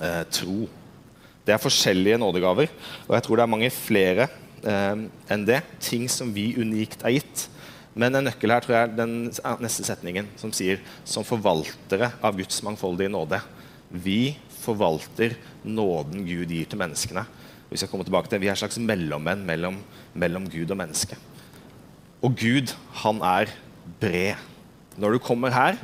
eh, 0.00 0.22
tro 0.32 0.68
det 1.50 1.56
er 1.56 1.62
forskjellige 1.62 2.18
nådegaver, 2.20 2.68
og 3.08 3.16
jeg 3.16 3.24
tror 3.26 3.38
det 3.38 3.42
er 3.42 3.50
mange 3.50 3.70
flere 3.74 4.26
eh, 4.62 5.06
enn 5.34 5.46
det. 5.48 5.62
Ting 5.82 6.04
som 6.12 6.32
vi 6.34 6.52
unikt 6.60 7.02
er 7.02 7.16
gitt. 7.16 7.46
Men 7.98 8.14
en 8.14 8.28
nøkkel 8.28 8.52
her 8.54 8.62
tror 8.62 8.76
jeg 8.76 8.86
er 8.86 8.98
den 8.98 9.14
neste 9.64 9.86
setningen, 9.88 10.28
som 10.38 10.52
sier 10.54 10.78
'som 11.04 11.26
forvaltere 11.26 12.12
av 12.22 12.36
Guds 12.36 12.62
mangfoldige 12.62 13.10
nåde'. 13.10 13.40
Vi 13.90 14.36
forvalter 14.62 15.34
nåden 15.64 16.22
Gud 16.26 16.48
gir 16.54 16.68
til 16.70 16.78
menneskene. 16.78 17.26
Vi 17.70 17.78
skal 17.78 17.90
komme 17.90 18.06
tilbake 18.06 18.30
til, 18.30 18.40
vi 18.42 18.50
er 18.50 18.56
en 18.56 18.62
slags 18.64 18.80
mellommenn 18.82 19.44
mellom, 19.46 19.78
mellom 20.18 20.48
Gud 20.50 20.72
og 20.74 20.80
menneske. 20.80 21.18
Og 22.20 22.34
Gud, 22.36 22.74
han 23.04 23.22
er 23.24 23.52
bred. 24.02 24.40
Når 25.00 25.16
du 25.16 25.22
kommer 25.22 25.54
her, 25.54 25.78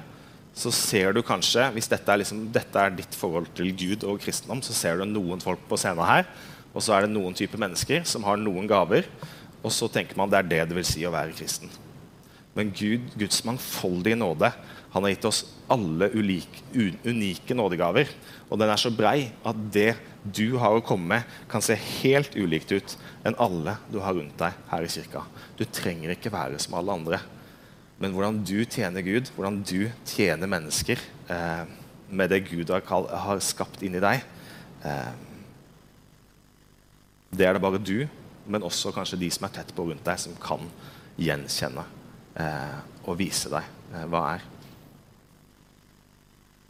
så 0.57 0.73
ser 0.73 1.13
du 1.13 1.23
kanskje, 1.25 1.69
hvis 1.77 1.89
dette 1.89 2.11
er, 2.11 2.21
liksom, 2.23 2.47
dette 2.53 2.81
er, 2.81 2.93
ditt 2.97 3.17
forhold 3.17 3.49
til 3.57 3.71
Gud 3.77 4.07
og 4.09 4.21
kristendom, 4.25 4.63
så 4.65 4.75
ser 4.75 4.99
du 4.99 5.05
noen 5.09 5.43
folk 5.45 5.63
på 5.69 5.79
scenen 5.81 6.05
her, 6.09 6.29
og 6.73 6.85
så 6.85 6.97
er 6.97 7.05
det 7.05 7.13
noen 7.13 7.37
typer 7.37 7.61
mennesker 7.61 8.05
som 8.09 8.25
har 8.27 8.41
noen 8.41 8.69
gaver, 8.69 9.07
og 9.63 9.73
så 9.73 9.89
tenker 9.93 10.19
man 10.19 10.33
det 10.33 10.41
er 10.41 10.49
det 10.49 10.63
det 10.71 10.79
vil 10.79 10.89
si 10.89 11.05
å 11.07 11.13
være 11.15 11.37
kristen. 11.37 11.71
Men 12.57 12.73
Gud, 12.73 13.05
Guds 13.21 13.43
mangfoldige 13.45 14.17
nåde 14.17 14.51
han 14.97 15.05
har 15.05 15.13
gitt 15.13 15.27
oss 15.29 15.43
alle 15.69 16.07
ulike, 16.17 16.63
unike 17.05 17.53
nådegaver. 17.53 18.09
Og 18.49 18.57
den 18.57 18.71
er 18.73 18.81
så 18.81 18.89
brei 18.89 19.27
at 19.45 19.59
det 19.75 19.91
du 20.25 20.57
har 20.57 20.73
å 20.73 20.85
komme 20.85 21.11
med, 21.11 21.35
kan 21.53 21.61
se 21.61 21.77
helt 21.77 22.33
ulikt 22.33 22.73
ut 22.73 22.95
enn 23.29 23.37
alle 23.37 23.77
du 23.93 23.99
har 24.01 24.17
rundt 24.17 24.39
deg 24.41 24.57
her 24.71 24.87
i 24.87 24.89
kirka. 24.89 25.27
Du 25.59 25.67
trenger 25.69 26.15
ikke 26.15 26.33
være 26.33 26.63
som 26.65 26.79
alle 26.81 26.97
andre. 26.97 27.21
Men 28.01 28.17
hvordan 28.17 28.41
du 28.41 28.57
tjener 28.65 29.05
Gud, 29.05 29.29
hvordan 29.37 29.61
du 29.69 29.91
tjener 30.09 30.49
mennesker 30.49 31.05
eh, 31.29 31.69
med 32.09 32.33
det 32.33 32.41
Gud 32.49 32.73
har, 32.73 32.89
har, 32.89 33.45
skapt 33.45 33.85
inni 33.85 34.01
deg 34.01 34.25
eh, 34.81 35.15
Det 37.37 37.45
er 37.45 37.53
det 37.53 37.65
bare 37.69 37.85
du, 37.85 38.07
men 38.49 38.65
også 38.65 38.97
kanskje 38.97 39.21
de 39.21 39.29
som 39.29 39.45
er 39.45 39.59
tett 39.61 39.77
på 39.77 39.91
rundt 39.91 40.09
deg, 40.09 40.25
som 40.25 40.41
kan 40.41 40.65
gjenkjenne 41.21 41.85
eh, 42.41 42.77
og 43.05 43.21
vise 43.21 43.53
deg 43.53 43.73
eh, 43.93 44.09
hva 44.09 44.29
er. 44.39 44.53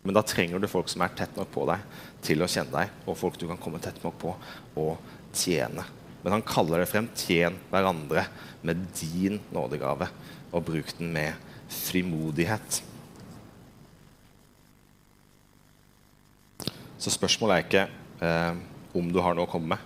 Men 0.06 0.14
da 0.14 0.22
trenger 0.22 0.62
du 0.62 0.68
folk 0.70 0.86
som 0.90 1.02
er 1.02 1.14
tett 1.18 1.34
nok 1.34 1.50
på 1.50 1.64
deg 1.66 1.82
til 2.22 2.44
å 2.44 2.50
kjenne 2.50 2.70
deg, 2.70 2.92
og 3.10 3.18
folk 3.18 3.38
du 3.40 3.48
kan 3.50 3.58
komme 3.58 3.80
tett 3.82 3.98
nok 4.04 4.18
på 4.22 4.34
og 4.78 4.92
tjene. 5.34 5.82
Men 6.22 6.38
han 6.38 6.46
kaller 6.46 6.82
det 6.82 6.90
frem 6.90 7.08
'tjen 7.10 7.58
hverandre 7.70 8.26
med 8.62 8.86
din 9.00 9.40
nådegave' 9.54 10.08
og 10.52 10.64
bruk 10.64 10.94
den 10.98 11.12
med 11.12 11.34
frimodighet. 11.68 12.82
Så 16.98 17.10
spørsmålet 17.10 17.54
er 17.54 17.66
ikke 17.66 17.84
eh, 18.22 18.54
om 18.94 19.10
du 19.12 19.20
har 19.20 19.34
noe 19.34 19.46
å 19.46 19.50
komme 19.50 19.74
med, 19.74 19.78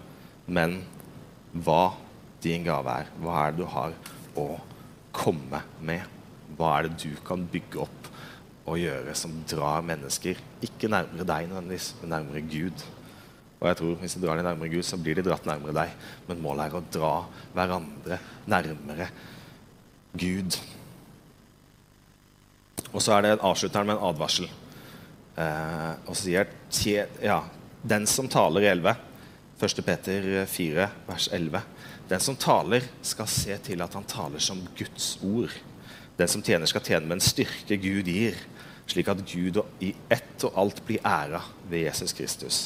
men 0.46 0.76
hva 1.52 1.96
din 2.44 2.64
gave 2.64 2.92
er. 3.02 3.10
Hva 3.20 3.46
er 3.46 3.52
det 3.52 3.60
du 3.60 3.66
har 3.68 3.96
å 4.38 4.46
komme 5.12 5.60
med? 5.80 6.04
Hva 6.56 6.78
er 6.78 6.88
det 6.88 7.00
du 7.02 7.16
kan 7.26 7.42
bygge 7.44 7.82
opp 7.84 7.99
og 8.70 8.78
gjøre 8.78 9.14
som 9.18 9.34
drar 9.50 9.84
mennesker 9.84 10.38
ikke 10.64 10.90
nærmere 10.90 11.26
deg 11.26 11.48
nødvendigvis, 11.50 11.92
men 12.00 12.12
nærmere 12.14 12.42
Gud? 12.46 12.84
Og 13.60 13.68
jeg 13.68 13.76
tror 13.76 13.94
Hvis 14.00 14.14
de 14.14 14.22
drar 14.22 14.36
de 14.36 14.42
nærmere 14.46 14.72
Gud, 14.72 14.82
så 14.86 14.96
blir 14.96 15.18
de 15.18 15.24
dratt 15.26 15.46
nærmere 15.46 15.76
deg. 15.76 15.90
Men 16.28 16.40
målet 16.40 16.66
er 16.66 16.76
å 16.78 16.84
dra 16.94 17.14
hverandre 17.52 18.18
nærmere 18.48 19.10
Gud. 20.16 20.56
Og 22.90 23.02
så 23.04 23.14
er 23.14 23.26
det 23.26 23.36
avslutteren 23.36 23.90
med 23.90 23.98
en 23.98 24.08
advarsel. 24.08 24.48
Eh, 25.36 25.92
og 26.06 26.16
så 26.16 26.44
sier 26.72 27.12
ja, 27.22 27.42
den 27.82 28.08
som 28.08 28.28
taler 28.32 28.64
i 28.64 28.70
11, 28.72 28.96
1. 29.60 29.82
Peter 29.84 30.30
4, 30.48 30.88
vers 31.06 31.28
11 31.36 31.60
Den 32.08 32.22
som 32.24 32.36
taler, 32.40 32.86
skal 33.06 33.28
se 33.30 33.58
til 33.62 33.84
at 33.84 33.94
han 33.94 34.08
taler 34.08 34.42
som 34.42 34.64
Guds 34.76 35.18
ord. 35.22 35.52
Den 36.20 36.28
som 36.28 36.42
tjener, 36.44 36.68
skal 36.68 36.84
tjene 36.84 37.08
med 37.08 37.16
en 37.16 37.24
styrke 37.24 37.78
Gud 37.80 38.08
gir, 38.12 38.36
slik 38.90 39.08
at 39.08 39.22
Gud 39.24 39.62
i 39.80 39.94
ett 40.12 40.44
og 40.44 40.58
alt 40.60 40.82
blir 40.84 41.00
æra 41.06 41.40
ved 41.70 41.86
Jesus 41.86 42.12
Kristus. 42.12 42.58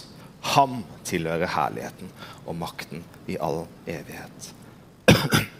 Ham 0.54 0.80
tilhører 1.06 1.52
herligheten 1.54 2.10
og 2.44 2.58
makten 2.58 3.04
i 3.30 3.38
all 3.38 3.64
evighet. 3.86 4.54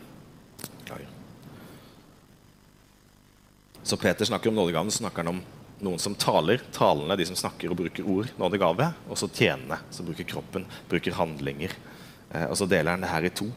Så 3.85 3.97
Peter 4.01 4.25
snakker 4.25 4.49
om 4.49 4.55
nådegaven, 4.57 4.91
så 4.91 5.03
snakker 5.03 5.21
han 5.21 5.35
om 5.35 5.41
noen 5.85 6.01
som 6.01 6.15
taler. 6.17 6.63
Talende, 6.73 7.19
de 7.21 7.27
som 7.29 7.37
snakker 7.37 7.69
og 7.69 7.77
bruker 7.77 8.07
ord, 8.09 8.31
nådegave. 8.41 8.87
Og 9.13 9.19
så 9.21 9.29
tjenende, 9.29 9.77
som 9.93 10.07
bruker 10.09 10.25
kroppen, 10.25 10.65
bruker 10.89 11.13
handlinger. 11.19 11.75
Eh, 12.31 12.47
og 12.47 12.57
så 12.57 12.65
deler 12.65 12.97
han 12.97 13.05
det 13.05 13.11
her 13.13 13.29
i 13.29 13.33
to. 13.37 13.51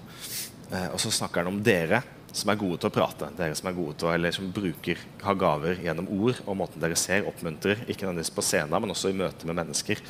Eh, 0.67 0.89
og 0.91 0.99
så 0.99 1.13
snakker 1.15 1.45
han 1.45 1.53
om 1.53 1.61
dere 1.63 2.01
som 2.37 2.51
er 2.53 2.59
gode 2.59 2.77
til 2.81 2.89
å 2.89 2.93
prate, 2.93 3.31
dere 3.37 3.55
som 3.57 3.69
er 3.69 3.77
gode 3.77 3.97
til 3.97 4.09
å, 4.09 4.13
eller 4.13 4.35
som 4.35 4.49
bruker, 4.53 5.01
har 5.23 5.39
gaver 5.39 5.81
gjennom 5.83 6.09
ord 6.13 6.41
og 6.45 6.57
måten 6.59 6.83
dere 6.83 6.97
ser, 6.99 7.25
oppmuntrer, 7.29 7.81
ikke 7.87 8.05
nødvendigvis 8.05 8.33
på 8.35 8.45
scenen, 8.45 8.77
men 8.77 8.93
også 8.93 9.11
i 9.11 9.17
møte 9.17 9.49
med 9.49 9.57
mennesker. 9.57 10.03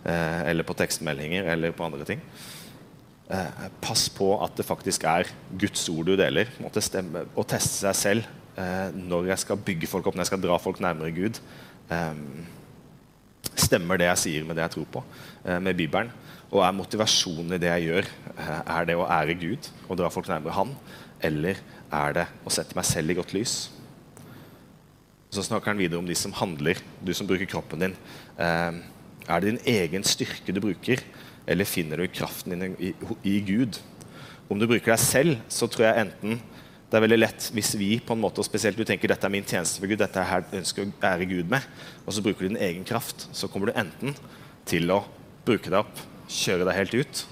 Eh, 0.00 0.42
eller 0.48 0.64
på 0.64 0.76
tekstmeldinger 0.78 1.50
eller 1.52 1.74
på 1.76 1.84
andre 1.84 2.06
ting. 2.08 2.22
Eh, 3.30 3.66
pass 3.82 4.06
på 4.12 4.30
at 4.42 4.56
det 4.56 4.64
faktisk 4.66 5.04
er 5.08 5.28
Guds 5.60 5.82
ord 5.92 6.08
du 6.08 6.14
deler. 6.18 6.48
Måtte 6.62 6.82
stemme, 6.84 7.26
og 7.34 7.48
teste 7.50 7.84
seg 7.84 7.98
selv 7.98 8.30
eh, 8.56 8.88
når 8.96 9.34
jeg 9.34 9.44
skal 9.44 9.60
bygge 9.66 9.90
folk 9.90 10.08
opp, 10.08 10.16
når 10.16 10.24
jeg 10.24 10.32
skal 10.32 10.42
dra 10.46 10.56
folk 10.62 10.80
nærmere 10.82 11.12
Gud. 11.14 11.42
Eh, 11.92 12.24
stemmer 13.60 14.00
det 14.00 14.08
jeg 14.08 14.22
sier 14.24 14.48
med 14.48 14.58
det 14.58 14.66
jeg 14.66 14.76
tror 14.78 14.88
på, 14.96 15.04
eh, 15.44 15.60
med 15.62 15.76
Bibelen? 15.78 16.12
Og 16.50 16.64
er 16.66 16.74
motivasjonen 16.74 17.54
i 17.54 17.60
det 17.62 17.70
jeg 17.70 17.90
gjør, 17.90 18.08
eh, 18.34 18.62
er 18.78 18.88
det 18.88 18.96
å 18.98 19.06
ære 19.06 19.36
Gud 19.38 19.68
og 19.86 20.00
dra 20.00 20.10
folk 20.10 20.26
nærmere 20.32 20.56
Han? 20.56 20.74
Eller 21.22 21.60
er 21.92 22.16
det 22.16 22.26
å 22.46 22.52
sette 22.52 22.76
meg 22.78 22.86
selv 22.88 23.12
i 23.12 23.16
godt 23.18 23.34
lys? 23.36 23.54
Så 25.30 25.44
snakker 25.46 25.70
han 25.70 25.80
videre 25.80 26.00
om 26.00 26.08
de 26.08 26.16
som 26.18 26.34
handler, 26.34 26.80
du 27.04 27.12
som 27.14 27.28
bruker 27.28 27.48
kroppen 27.50 27.84
din. 27.84 27.96
Eh, 28.40 28.80
er 29.30 29.42
det 29.42 29.52
din 29.52 29.62
egen 29.76 30.06
styrke 30.06 30.54
du 30.54 30.60
bruker, 30.62 31.02
eller 31.46 31.68
finner 31.68 32.02
du 32.02 32.10
kraften 32.10 32.56
din 32.56 32.74
i, 32.82 32.94
i, 33.22 33.36
Gud? 33.46 33.78
Om 34.50 34.58
du 34.58 34.66
bruker 34.66 34.90
deg 34.94 35.02
selv, 35.02 35.38
så 35.48 35.70
tror 35.70 35.86
jeg 35.86 36.06
enten 36.06 36.40
det 36.90 36.98
er 36.98 37.04
veldig 37.04 37.20
lett 37.20 37.44
hvis 37.54 37.76
vi 37.78 37.92
på 38.02 38.16
en 38.16 38.22
måte, 38.24 38.42
og 38.42 38.48
spesielt 38.48 38.74
du 38.74 38.82
tenker 38.82 39.12
dette 39.12 39.22
er 39.28 39.30
min 39.30 39.46
tjeneste 39.46 39.78
for 39.78 39.86
Gud, 39.86 40.00
dette 40.00 40.18
er 40.18 40.26
her 40.26 40.48
ønsker 40.58 40.88
å 40.88 40.94
ære 41.06 41.28
Gud 41.30 41.52
med, 41.52 41.62
og 42.02 42.16
så 42.16 42.24
bruker 42.24 42.42
du 42.42 42.50
din 42.50 42.64
egen 42.66 42.86
kraft, 42.88 43.28
så 43.30 43.46
kommer 43.46 43.70
du 43.70 43.78
enten 43.78 44.16
til 44.66 44.90
å 44.90 45.04
bruke 45.46 45.70
deg 45.70 45.84
opp 45.84 46.08
kjøre 46.30 46.66
deg 46.68 46.78
helt 46.78 46.96
ut. 46.96 47.22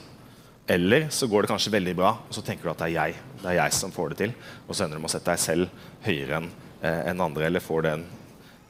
Eller 0.68 1.08
så 1.14 1.28
går 1.30 1.44
det 1.44 1.52
kanskje 1.52 1.72
veldig 1.72 1.94
bra, 1.96 2.12
og 2.26 2.34
så 2.34 2.44
tenker 2.44 2.68
du 2.68 2.72
at 2.72 2.82
det 2.82 2.90
er 2.90 2.96
jeg 2.96 3.18
det 3.42 3.50
er 3.52 3.60
jeg 3.60 3.74
som 3.76 3.92
får 3.94 4.12
det 4.12 4.20
til. 4.22 4.34
Og 4.66 4.74
så 4.74 4.84
ender 4.84 4.98
du 4.98 5.04
med 5.04 5.10
å 5.10 5.14
sette 5.14 5.30
deg 5.30 5.42
selv 5.42 5.84
høyere 6.04 6.40
enn 6.40 6.48
eh, 6.82 7.00
en 7.12 7.24
andre, 7.28 7.46
eller 7.48 7.64
får 7.64 7.86
den, 7.86 8.04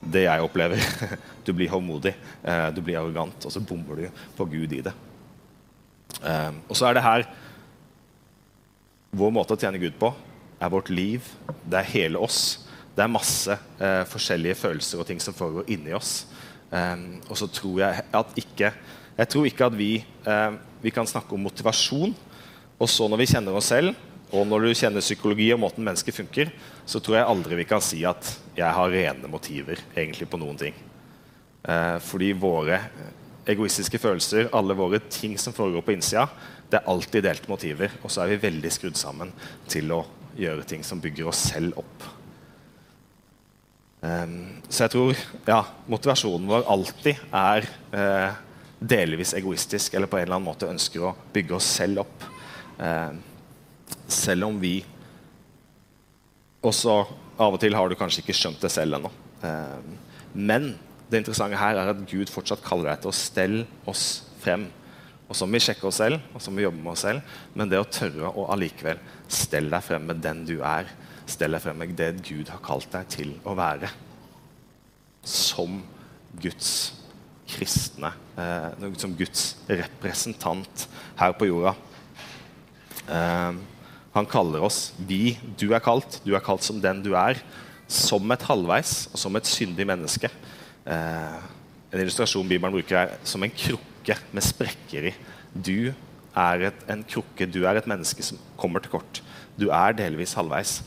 det 0.00 0.24
jeg 0.26 0.44
opplever. 0.44 0.82
du 1.46 1.52
blir 1.56 1.72
håndmodig, 1.72 2.14
eh, 2.42 2.68
du 2.76 2.82
blir 2.84 3.00
arrogant, 3.00 3.44
og 3.44 3.54
så 3.54 3.62
bommer 3.64 4.02
du 4.02 4.22
på 4.38 4.48
Gud 4.52 4.76
i 4.76 4.82
det. 4.86 4.94
Eh, 6.22 6.52
og 6.68 6.78
så 6.78 6.88
er 6.88 6.98
det 6.98 7.06
her 7.06 7.28
Vår 9.18 9.30
måte 9.32 9.56
å 9.56 9.60
tjene 9.60 9.80
Gud 9.80 9.94
på 9.96 10.10
er 10.60 10.68
vårt 10.68 10.90
liv. 10.92 11.24
Det 11.64 11.78
er 11.78 11.92
hele 11.94 12.20
oss. 12.20 12.66
Det 12.92 13.00
er 13.00 13.08
masse 13.08 13.54
forskjellige 14.12 14.58
følelser 14.58 15.00
og 15.00 15.06
ting 15.08 15.22
som 15.22 15.32
foregår 15.32 15.70
inni 15.72 15.94
oss. 15.96 16.26
Og 16.68 17.32
så 17.40 17.48
tror 17.48 17.80
jeg 17.80 18.04
at 18.18 18.34
ikke 18.36 18.68
jeg 19.18 19.30
tror 19.32 19.48
ikke 19.48 19.66
at 19.66 19.78
vi, 19.78 19.92
vi 20.84 20.92
kan 20.92 21.08
snakke 21.08 21.32
om 21.34 21.40
motivasjon. 21.42 22.12
Og 22.78 22.90
så 22.92 23.08
når 23.10 23.22
vi 23.22 23.30
kjenner 23.32 23.56
oss 23.58 23.72
selv, 23.72 23.96
og 24.28 24.44
når 24.48 24.66
du 24.66 24.76
kjenner 24.76 25.04
psykologi 25.04 25.48
og 25.54 25.62
måten 25.62 25.86
mennesker 25.86 26.12
funker, 26.12 26.50
så 26.88 27.00
tror 27.00 27.18
jeg 27.18 27.28
aldri 27.30 27.58
vi 27.62 27.68
kan 27.68 27.82
si 27.84 28.02
at 28.08 28.28
jeg 28.56 28.68
har 28.76 28.92
rene 28.92 29.30
motiver 29.30 29.80
egentlig 29.94 30.28
på 30.28 30.40
noen 30.40 30.58
ting. 30.60 30.76
Eh, 31.64 31.96
fordi 32.04 32.34
våre 32.36 32.80
egoistiske 33.48 34.00
følelser, 34.00 34.50
alle 34.52 34.76
våre 34.76 35.00
ting 35.08 35.38
som 35.40 35.54
foregår 35.56 35.84
på 35.86 35.94
innsida, 35.96 36.26
det 36.68 36.80
er 36.80 36.90
alltid 36.92 37.24
delte 37.24 37.48
motiver. 37.48 37.94
Og 38.02 38.12
så 38.12 38.22
er 38.24 38.34
vi 38.34 38.42
veldig 38.44 38.72
skrudd 38.72 39.00
sammen 39.00 39.32
til 39.70 39.94
å 39.96 40.02
gjøre 40.38 40.66
ting 40.68 40.84
som 40.84 41.00
bygger 41.00 41.30
oss 41.30 41.46
selv 41.54 41.80
opp. 41.80 42.08
Eh, 44.04 44.26
så 44.68 44.84
jeg 44.84 44.94
tror 44.94 45.24
ja, 45.48 45.62
motivasjonen 45.88 46.50
vår 46.52 46.68
alltid 46.76 47.24
er 47.32 47.70
eh, 47.96 48.44
delvis 48.78 49.32
egoistisk 49.34 49.96
eller 49.96 50.10
på 50.10 50.20
en 50.20 50.28
eller 50.28 50.38
annen 50.38 50.50
måte 50.52 50.68
ønsker 50.70 51.08
å 51.08 51.16
bygge 51.32 51.56
oss 51.56 51.72
selv 51.80 52.04
opp. 52.04 52.28
Eh, 52.78 53.16
selv 54.08 54.48
om 54.48 54.58
vi 54.60 54.80
også 56.64 56.94
av 57.38 57.54
og 57.54 57.60
til 57.62 57.76
har 57.76 57.88
du 57.88 57.96
kanskje 57.98 58.24
ikke 58.24 58.36
skjønt 58.36 58.62
det 58.64 58.70
selv 58.72 58.98
ennå. 58.98 59.10
Eh, 59.46 59.78
men 60.34 60.72
det 61.08 61.22
interessante 61.22 61.60
her 61.60 61.78
er 61.78 61.92
at 61.92 62.00
Gud 62.10 62.32
fortsatt 62.32 62.64
kaller 62.64 62.90
deg 62.90 63.04
til 63.04 63.12
å 63.12 63.16
stelle 63.16 63.66
oss 63.88 64.06
frem. 64.42 64.66
Og 65.28 65.36
så 65.36 65.46
må 65.46 65.58
vi 65.58 65.66
sjekke 65.68 65.86
oss 65.88 66.00
selv, 66.00 66.22
og 66.32 66.42
så 66.42 66.50
må 66.50 66.60
vi 66.60 66.66
jobbe 66.66 66.82
med 66.82 66.94
oss 66.94 67.04
selv. 67.04 67.36
Men 67.54 67.70
det 67.70 67.80
å 67.80 67.88
tørre 67.88 68.32
å 68.32 68.48
allikevel 68.54 69.00
stelle 69.28 69.70
deg 69.72 69.84
frem 69.84 70.08
med 70.08 70.22
den 70.24 70.42
du 70.48 70.56
er, 70.58 70.90
stelle 71.28 71.58
deg 71.58 71.66
frem 71.66 71.80
med 71.80 71.96
det 71.98 72.10
Gud 72.24 72.50
har 72.52 72.62
kalt 72.64 72.90
deg 72.94 73.10
til 73.12 73.34
å 73.46 73.54
være, 73.58 73.90
som 75.28 75.82
Guds 76.40 76.72
kristne, 77.48 78.12
eh, 78.40 78.86
som 79.00 79.14
Guds 79.16 79.50
representant 79.68 80.88
her 81.20 81.36
på 81.36 81.48
jorda. 81.48 81.76
Han 84.18 84.26
kaller 84.28 84.64
oss 84.66 84.92
vi, 84.98 85.38
Du 85.58 85.70
er 85.72 85.82
kalt, 85.84 86.20
du 86.24 86.34
er 86.34 86.44
kalt 86.44 86.66
som 86.66 86.80
den 86.82 87.02
du 87.04 87.12
er, 87.18 87.38
som 87.88 88.34
et 88.34 88.44
halvveis 88.44 89.06
og 89.12 89.20
som 89.22 89.38
et 89.38 89.48
syndig 89.48 89.86
menneske. 89.88 90.30
Eh, 90.84 91.38
en 91.88 92.02
illustrasjon 92.02 92.48
Bibelen 92.48 92.74
bruker, 92.74 92.98
er 92.98 93.14
som 93.24 93.44
en 93.44 93.54
krukke 93.54 94.18
med 94.34 94.44
sprekker 94.44 95.08
i. 95.08 95.14
Du 95.54 95.92
er 96.36 96.68
et, 96.68 96.82
en 96.90 97.04
krukke, 97.06 97.48
du 97.48 97.62
er 97.64 97.78
et 97.78 97.88
menneske 97.88 98.24
som 98.26 98.40
kommer 98.60 98.84
til 98.84 98.92
kort. 98.98 99.22
Du 99.58 99.70
er 99.72 99.96
delvis 99.96 100.36
halvveis. 100.36 100.82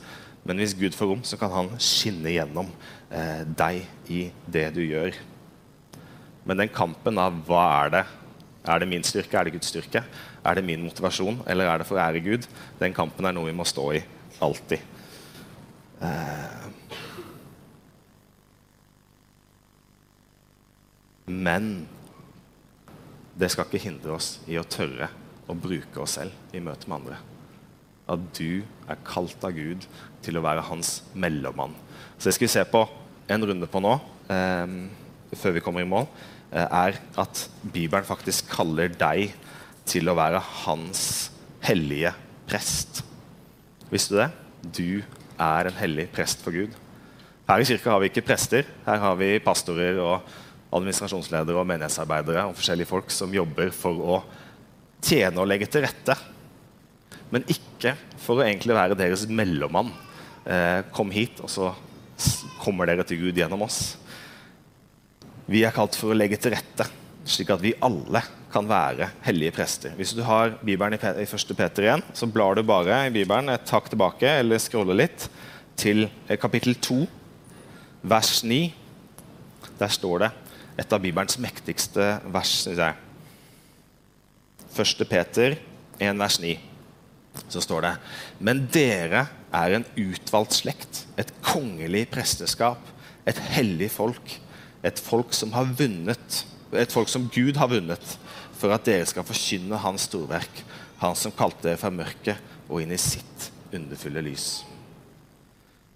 Men 0.45 0.61
hvis 0.61 0.75
Gud 0.77 0.95
får 0.97 1.09
rom, 1.09 1.25
så 1.25 1.37
kan 1.37 1.53
han 1.53 1.69
skinne 1.81 2.33
gjennom 2.33 2.69
eh, 3.13 3.43
deg 3.45 3.83
i 4.09 4.23
det 4.49 4.71
du 4.75 4.81
gjør. 4.83 5.17
Men 6.45 6.63
den 6.63 6.71
kampen 6.73 7.19
av 7.21 7.35
hva 7.47 7.65
er 7.83 7.93
det? 7.95 8.05
Er 8.61 8.79
det 8.79 8.89
min 8.89 9.03
styrke? 9.03 9.37
Er 9.37 9.47
det 9.47 9.55
Guds 9.55 9.71
styrke? 9.71 10.03
Er 10.45 10.57
det 10.57 10.65
min 10.65 10.83
motivasjon, 10.85 11.41
eller 11.49 11.69
er 11.69 11.81
det 11.81 11.87
for 11.89 11.97
å 11.97 12.03
ære 12.03 12.21
Gud? 12.21 12.45
Den 12.79 12.93
kampen 12.93 13.25
er 13.25 13.33
noe 13.33 13.49
vi 13.49 13.55
må 13.57 13.65
stå 13.65 13.87
i 13.97 14.03
alltid. 14.41 14.83
Eh. 16.01 16.69
Men 21.25 21.71
det 23.37 23.49
skal 23.53 23.65
ikke 23.65 23.81
hindre 23.81 24.17
oss 24.17 24.35
i 24.49 24.57
å 24.59 24.67
tørre 24.67 25.09
å 25.49 25.57
bruke 25.57 26.03
oss 26.03 26.17
selv 26.19 26.55
i 26.55 26.61
møte 26.63 26.89
med 26.89 26.99
andre. 26.99 27.19
At 28.11 28.25
du 28.37 28.61
er 28.89 29.05
kalt 29.07 29.45
av 29.47 29.55
Gud 29.55 29.87
til 30.21 30.37
å 30.37 30.43
være 30.45 30.65
hans 30.67 30.99
mellommann. 31.13 31.73
Så 32.17 32.29
det 32.29 32.35
skal 32.37 32.47
vi 32.47 32.53
se 32.53 32.65
på 32.67 32.83
en 33.31 33.47
runde 33.47 33.69
på 33.71 33.81
nå. 33.81 33.95
Eh, 34.29 34.75
før 35.37 35.55
vi 35.55 35.63
kommer 35.63 35.81
i 35.81 35.87
mål, 35.87 36.09
er 36.51 36.97
at 37.21 37.45
Bibelen 37.63 38.07
faktisk 38.07 38.49
kaller 38.51 38.91
deg 38.91 39.31
til 39.87 40.09
å 40.11 40.17
være 40.17 40.41
hans 40.65 41.31
hellige 41.63 42.13
prest. 42.49 43.01
Visste 43.91 44.15
du 44.15 44.19
det? 44.21 44.29
Du 44.61 44.91
er 45.41 45.67
en 45.67 45.79
hellig 45.79 46.07
prest 46.13 46.43
for 46.43 46.55
Gud. 46.55 46.73
Her 47.49 47.63
i 47.63 47.67
kirka 47.67 47.91
har 47.91 48.01
vi 48.03 48.11
ikke 48.11 48.25
prester. 48.25 48.67
Her 48.85 49.01
har 49.01 49.17
vi 49.19 49.33
pastorer 49.43 49.97
og 49.99 50.27
administrasjonsledere 50.71 51.59
og 51.59 51.67
menighetsarbeidere 51.67 52.45
og 52.47 52.55
forskjellige 52.59 52.91
folk 52.91 53.11
som 53.11 53.33
jobber 53.35 53.73
for 53.75 54.05
å 54.13 54.19
tjene 55.03 55.41
og 55.41 55.49
legge 55.49 55.67
til 55.71 55.83
rette. 55.83 56.15
Men 57.31 57.47
ikke 57.51 57.95
for 58.21 58.39
å 58.39 58.45
egentlig 58.45 58.75
være 58.77 58.97
deres 58.99 59.25
mellommann. 59.27 59.91
Eh, 60.45 60.81
kom 60.95 61.11
hit, 61.13 61.41
og 61.43 61.51
så 61.51 61.71
kommer 62.61 62.87
dere 62.89 63.05
til 63.07 63.19
Gud 63.25 63.37
gjennom 63.37 63.65
oss. 63.65 63.97
Vi 65.51 65.65
er 65.67 65.73
kalt 65.75 65.97
for 65.99 66.13
å 66.13 66.15
legge 66.15 66.37
til 66.39 66.53
rette, 66.53 66.85
slik 67.27 67.49
at 67.51 67.59
vi 67.59 67.73
alle 67.83 68.21
kan 68.53 68.67
være 68.69 69.09
hellige 69.25 69.51
prester. 69.57 69.91
Hvis 69.97 70.13
du 70.15 70.21
har 70.23 70.53
Bibelen 70.63 70.95
i 70.95 70.99
1. 71.25 71.55
Peter 71.59 71.87
1, 71.91 72.03
så 72.15 72.27
blar 72.31 72.55
du 72.55 72.61
bare 72.63 73.01
i 73.07 73.11
Bibelen 73.11 73.51
et 73.51 73.71
hakk 73.75 73.89
tilbake 73.91 74.29
eller 74.39 74.61
scroller 74.63 74.95
litt 74.95 75.25
til 75.79 76.05
eh, 76.05 76.37
kapittel 76.39 76.77
2, 76.79 77.01
vers 78.07 78.31
9. 78.47 78.59
Der 79.81 79.91
står 79.91 80.23
det 80.23 80.29
et 80.79 80.95
av 80.95 81.03
Bibelens 81.03 81.35
mektigste 81.43 82.05
vers. 82.31 82.53
synes 82.63 82.79
jeg. 82.79 82.95
1. 84.71 85.03
Peter 85.09 85.57
1, 85.99 86.21
vers 86.21 86.37
9. 86.39 86.53
Så 87.51 87.63
står 87.63 87.83
det 87.89 87.91
Men 88.39 88.63
dere 88.71 89.25
er 89.51 89.75
en 89.75 89.87
utvalgt 89.99 90.55
slekt, 90.61 91.03
et 91.19 91.35
kongelig 91.43 92.05
presteskap, 92.15 92.87
et 93.27 93.43
hellig 93.51 93.91
folk 93.91 94.37
et 94.83 94.99
folk 94.99 95.33
som 95.37 95.53
har 95.55 95.69
vunnet, 95.77 96.43
et 96.73 96.93
folk 96.93 97.09
som 97.11 97.27
Gud 97.33 97.59
har 97.59 97.69
vunnet, 97.71 98.17
for 98.57 98.73
at 98.73 98.85
dere 98.85 99.07
skal 99.09 99.25
forkynne 99.25 99.79
Hans 99.81 100.07
storverk, 100.09 100.65
Han 101.01 101.15
som 101.17 101.33
kalte 101.33 101.65
dere 101.65 101.79
fra 101.81 101.89
mørket 101.89 102.37
og 102.69 102.83
inn 102.83 102.91
i 102.93 102.97
sitt 103.01 103.47
underfulle 103.73 104.21
lys. 104.21 104.61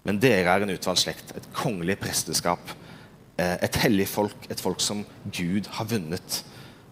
Men 0.02 0.18
dere 0.18 0.50
er 0.50 0.64
en 0.64 0.72
utvalgt 0.74 1.04
slekt, 1.04 1.30
et 1.36 1.46
kongelig 1.54 1.94
presteskap, 2.00 2.72
eh, 3.38 3.56
et 3.62 3.78
hellig 3.84 4.08
folk, 4.10 4.48
et 4.50 4.60
folk 4.60 4.80
som 4.82 5.04
Gud 5.30 5.70
har 5.78 5.86
vunnet, 5.86 6.42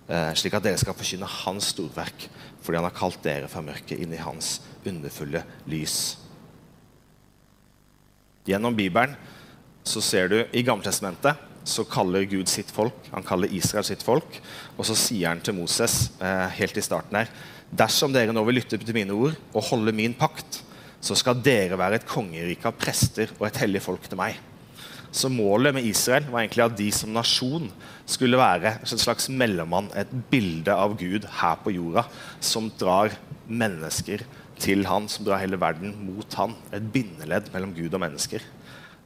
eh, 0.09 0.33
slik 0.35 0.55
at 0.55 0.63
dere 0.63 0.79
skal 0.79 0.95
forkynne 0.95 1.27
Hans 1.27 1.75
storverk, 1.75 2.29
fordi 2.63 2.77
Han 2.77 2.85
har 2.85 2.95
kalt 2.95 3.23
dere 3.23 3.49
fra 3.49 3.61
mørket 3.61 3.99
inn 3.99 4.13
i 4.13 4.23
Hans 4.23 4.61
underfulle 4.87 5.43
lys. 5.67 6.17
Gjennom 8.47 8.77
Bibelen 8.77 9.17
så 9.85 10.01
ser 10.01 10.29
du 10.29 10.45
i 10.53 10.63
Gammeltestamentet 10.63 11.37
så 11.65 11.87
kaller 11.89 12.27
Gud 12.29 12.51
sitt 12.53 12.71
folk, 12.73 12.97
han 13.13 13.25
kaller 13.27 13.53
Israel 13.57 13.87
sitt 13.89 14.05
folk. 14.05 14.39
Og 14.77 14.87
så 14.89 14.97
sier 14.99 15.31
han 15.31 15.43
til 15.45 15.57
Moses 15.57 16.13
eh, 16.21 16.49
helt 16.59 16.79
i 16.79 16.85
starten 16.85 17.23
her 17.23 17.31
Dersom 17.75 18.13
dere 18.15 18.35
nå 18.35 18.43
vil 18.47 18.61
lytte 18.61 18.79
til 18.79 18.95
mine 18.95 19.15
ord 19.17 19.35
og 19.51 19.65
holde 19.67 19.95
min 19.97 20.13
pakt, 20.15 20.61
så 21.03 21.17
skal 21.19 21.41
dere 21.43 21.79
være 21.81 21.99
et 21.99 22.07
kongerike 22.07 22.69
av 22.69 22.77
prester 22.79 23.33
og 23.41 23.49
et 23.49 23.59
hellig 23.65 23.83
folk 23.83 24.05
til 24.07 24.21
meg. 24.21 24.37
Så 25.15 25.31
målet 25.31 25.75
med 25.75 25.87
Israel 25.87 26.27
var 26.31 26.43
egentlig 26.43 26.65
at 26.65 26.77
de 26.79 26.87
som 26.95 27.13
nasjon 27.15 27.67
skulle 28.07 28.39
være 28.39 28.77
en 28.83 29.01
slags 29.01 29.29
mellommann, 29.31 29.91
et 29.95 30.11
bilde 30.31 30.75
av 30.75 30.97
Gud 30.99 31.27
her 31.41 31.61
på 31.63 31.75
jorda, 31.75 32.07
som 32.43 32.71
drar 32.79 33.15
mennesker 33.47 34.25
til 34.61 34.87
han, 34.87 35.07
som 35.11 35.27
drar 35.27 35.43
hele 35.43 35.59
verden 35.61 35.95
mot 36.03 36.39
han. 36.39 36.55
Et 36.75 36.83
bindeledd 36.95 37.51
mellom 37.55 37.75
Gud 37.77 37.95
og 37.95 38.03
mennesker. 38.03 38.43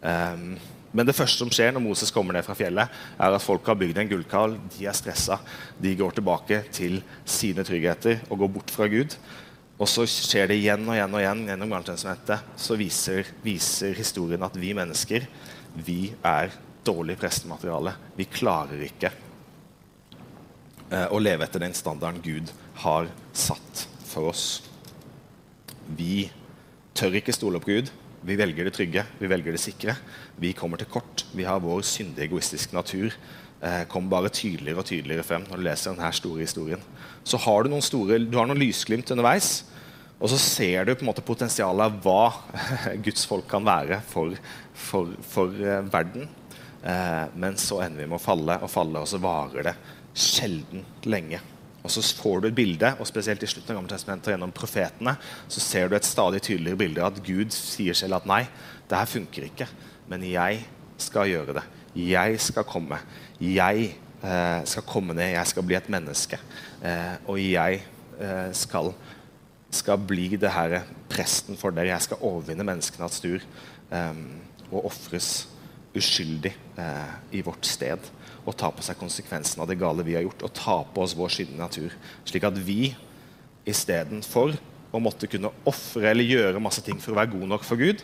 Um, 0.01 0.57
men 0.93 1.05
det 1.05 1.17
første 1.17 1.43
som 1.43 1.51
skjer 1.53 1.75
når 1.75 1.85
Moses 1.85 2.13
kommer 2.15 2.37
ned 2.37 2.47
fra 2.47 2.57
fjellet, 2.57 2.89
er 3.21 3.35
at 3.37 3.45
folk 3.45 3.67
har 3.69 3.77
bygd 3.77 3.99
en 4.01 4.09
gullkall. 4.09 4.57
De 4.73 4.87
er 4.89 4.97
stressa. 4.97 5.37
De 5.77 5.93
går 5.99 6.17
tilbake 6.17 6.63
til 6.73 7.03
sine 7.29 7.65
tryggheter 7.67 8.23
og 8.31 8.41
går 8.41 8.53
bort 8.55 8.73
fra 8.73 8.89
Gud. 8.89 9.19
Og 9.79 9.87
så 9.91 10.07
skjer 10.11 10.49
det 10.51 10.57
igjen 10.59 10.89
og 10.89 10.97
igjen 10.97 11.13
og 11.15 11.21
igjen 11.23 11.45
gjennom 11.51 11.75
Gammeltestamentet. 11.75 12.57
Så 12.59 12.79
viser, 12.81 13.29
viser, 13.45 13.93
historien 13.99 14.43
at 14.47 14.57
vi 14.59 14.73
mennesker 14.77 15.29
vi 15.85 16.15
er 16.25 16.51
dårlig 16.87 17.19
prestemateriale. 17.21 17.93
Vi 18.17 18.27
klarer 18.33 18.81
ikke 18.89 19.13
eh, 20.89 21.07
å 21.13 21.21
leve 21.21 21.45
etter 21.45 21.63
den 21.63 21.77
standarden 21.77 22.25
Gud 22.25 22.51
har 22.83 23.11
satt 23.37 23.85
for 24.09 24.33
oss. 24.33 24.47
Vi 25.87 26.27
tør 26.97 27.21
ikke 27.21 27.37
stole 27.37 27.61
på 27.63 27.77
Gud. 27.77 27.93
Vi 28.27 28.37
velger 28.39 28.67
det 28.67 28.75
trygge, 28.75 29.05
vi 29.21 29.29
velger 29.31 29.55
det 29.55 29.61
sikre. 29.63 29.95
Vi 30.41 30.55
kommer 30.57 30.81
til 30.81 30.91
kort. 30.91 31.23
Vi 31.37 31.47
har 31.47 31.61
vår 31.63 31.85
syndige, 31.87 32.27
egoistiske 32.27 32.75
natur. 32.75 33.15
Eh, 33.63 33.85
kom 33.91 34.07
bare 34.11 34.31
tydeligere 34.31 34.83
og 34.83 34.87
tydeligere 34.87 35.27
frem 35.27 35.47
når 35.49 35.59
du 35.59 35.65
leser 35.67 35.95
denne 35.95 36.11
store 36.15 36.45
historien. 36.45 36.83
Så 37.27 37.41
har 37.43 37.65
du 37.65 37.73
noen, 37.73 37.85
store, 37.85 38.21
du 38.23 38.39
har 38.39 38.47
noen 38.47 38.61
lysglimt 38.61 39.11
underveis, 39.15 39.65
og 40.19 40.31
så 40.33 40.39
ser 40.43 40.87
du 40.87 40.95
på 40.95 41.07
en 41.07 41.11
måte 41.11 41.27
potensialet 41.27 41.87
av 41.87 41.99
hva 42.03 42.95
Guds 43.07 43.27
folk 43.27 43.47
kan 43.51 43.67
være 43.67 44.01
for, 44.07 44.35
for, 44.75 45.15
for 45.27 45.55
eh, 45.63 45.83
verden. 45.91 46.27
Eh, 46.83 47.25
men 47.39 47.59
så 47.59 47.83
ender 47.87 48.05
vi 48.05 48.11
med 48.11 48.19
å 48.19 48.23
falle 48.23 48.59
og 48.63 48.71
falle, 48.71 49.03
og 49.03 49.11
så 49.11 49.23
varer 49.23 49.71
det 49.71 49.77
sjelden 50.19 50.87
lenge. 51.07 51.43
Og 51.89 51.93
så 51.95 52.03
får 52.21 52.43
du 52.43 52.47
et 52.51 52.57
bilde, 52.57 52.91
og 53.01 53.09
spesielt 53.09 53.41
i 53.41 53.49
slutten 53.49 53.73
av 53.73 53.79
Gammeltestamentet 53.79 54.35
gjennom 54.35 54.53
profetene, 54.53 55.15
så 55.49 55.63
ser 55.65 55.89
du 55.89 55.95
et 55.97 56.05
stadig 56.05 56.43
tydeligere 56.45 56.77
bilde 56.83 57.01
av 57.01 57.15
at 57.15 57.23
Gud 57.25 57.55
sier 57.57 57.97
selv 57.97 58.19
at 58.19 58.27
nei, 58.29 58.43
det 58.91 58.99
her 58.99 59.09
funker 59.09 59.47
ikke, 59.47 59.69
men 60.13 60.27
jeg 60.29 60.67
skal 61.01 61.31
gjøre 61.31 61.57
det. 61.57 61.65
Jeg 61.97 62.37
skal 62.45 62.67
komme. 62.69 62.99
Jeg 63.41 63.87
eh, 64.21 64.61
skal 64.69 64.85
komme 64.85 65.17
ned, 65.17 65.33
jeg 65.33 65.53
skal 65.55 65.65
bli 65.65 65.79
et 65.79 65.89
menneske. 65.97 66.37
Eh, 66.85 67.17
og 67.25 67.41
jeg 67.41 67.81
eh, 68.21 68.51
skal, 68.53 68.93
skal, 69.73 70.05
bli 70.13 70.35
det 70.37 70.53
her 70.53 70.83
presten 71.09 71.57
for 71.57 71.73
dere. 71.73 71.95
Jeg 71.95 72.11
skal 72.11 72.21
overvinne 72.29 72.69
menneskenes 72.69 73.25
tur 73.25 73.41
eh, 73.41 74.23
og 74.69 74.91
ofres 74.93 75.49
uskyldig 75.97 76.53
eh, 76.53 77.19
i 77.41 77.43
vårt 77.49 77.65
sted 77.65 78.13
og 78.49 78.57
ta 78.57 78.71
på 78.73 78.85
seg 78.85 78.97
konsekvensen 78.97 79.61
av 79.61 79.69
det 79.69 79.77
gale 79.81 80.07
vi 80.07 80.17
har 80.17 80.25
gjort, 80.25 80.47
og 80.47 80.57
ta 80.57 80.79
på 80.89 81.05
oss 81.05 81.17
vår 81.19 81.35
skyldige 81.35 81.61
natur. 81.61 81.95
Slik 82.29 82.49
at 82.49 82.57
vi 82.65 82.95
istedenfor 83.69 84.57
å 84.89 85.01
måtte 85.03 85.29
kunne 85.29 85.53
ofre 85.69 86.09
eller 86.11 86.25
gjøre 86.25 86.63
masse 86.65 86.83
ting 86.85 87.01
for 87.03 87.13
å 87.13 87.21
være 87.21 87.35
god 87.35 87.49
nok 87.51 87.65
for 87.67 87.81
Gud 87.81 88.01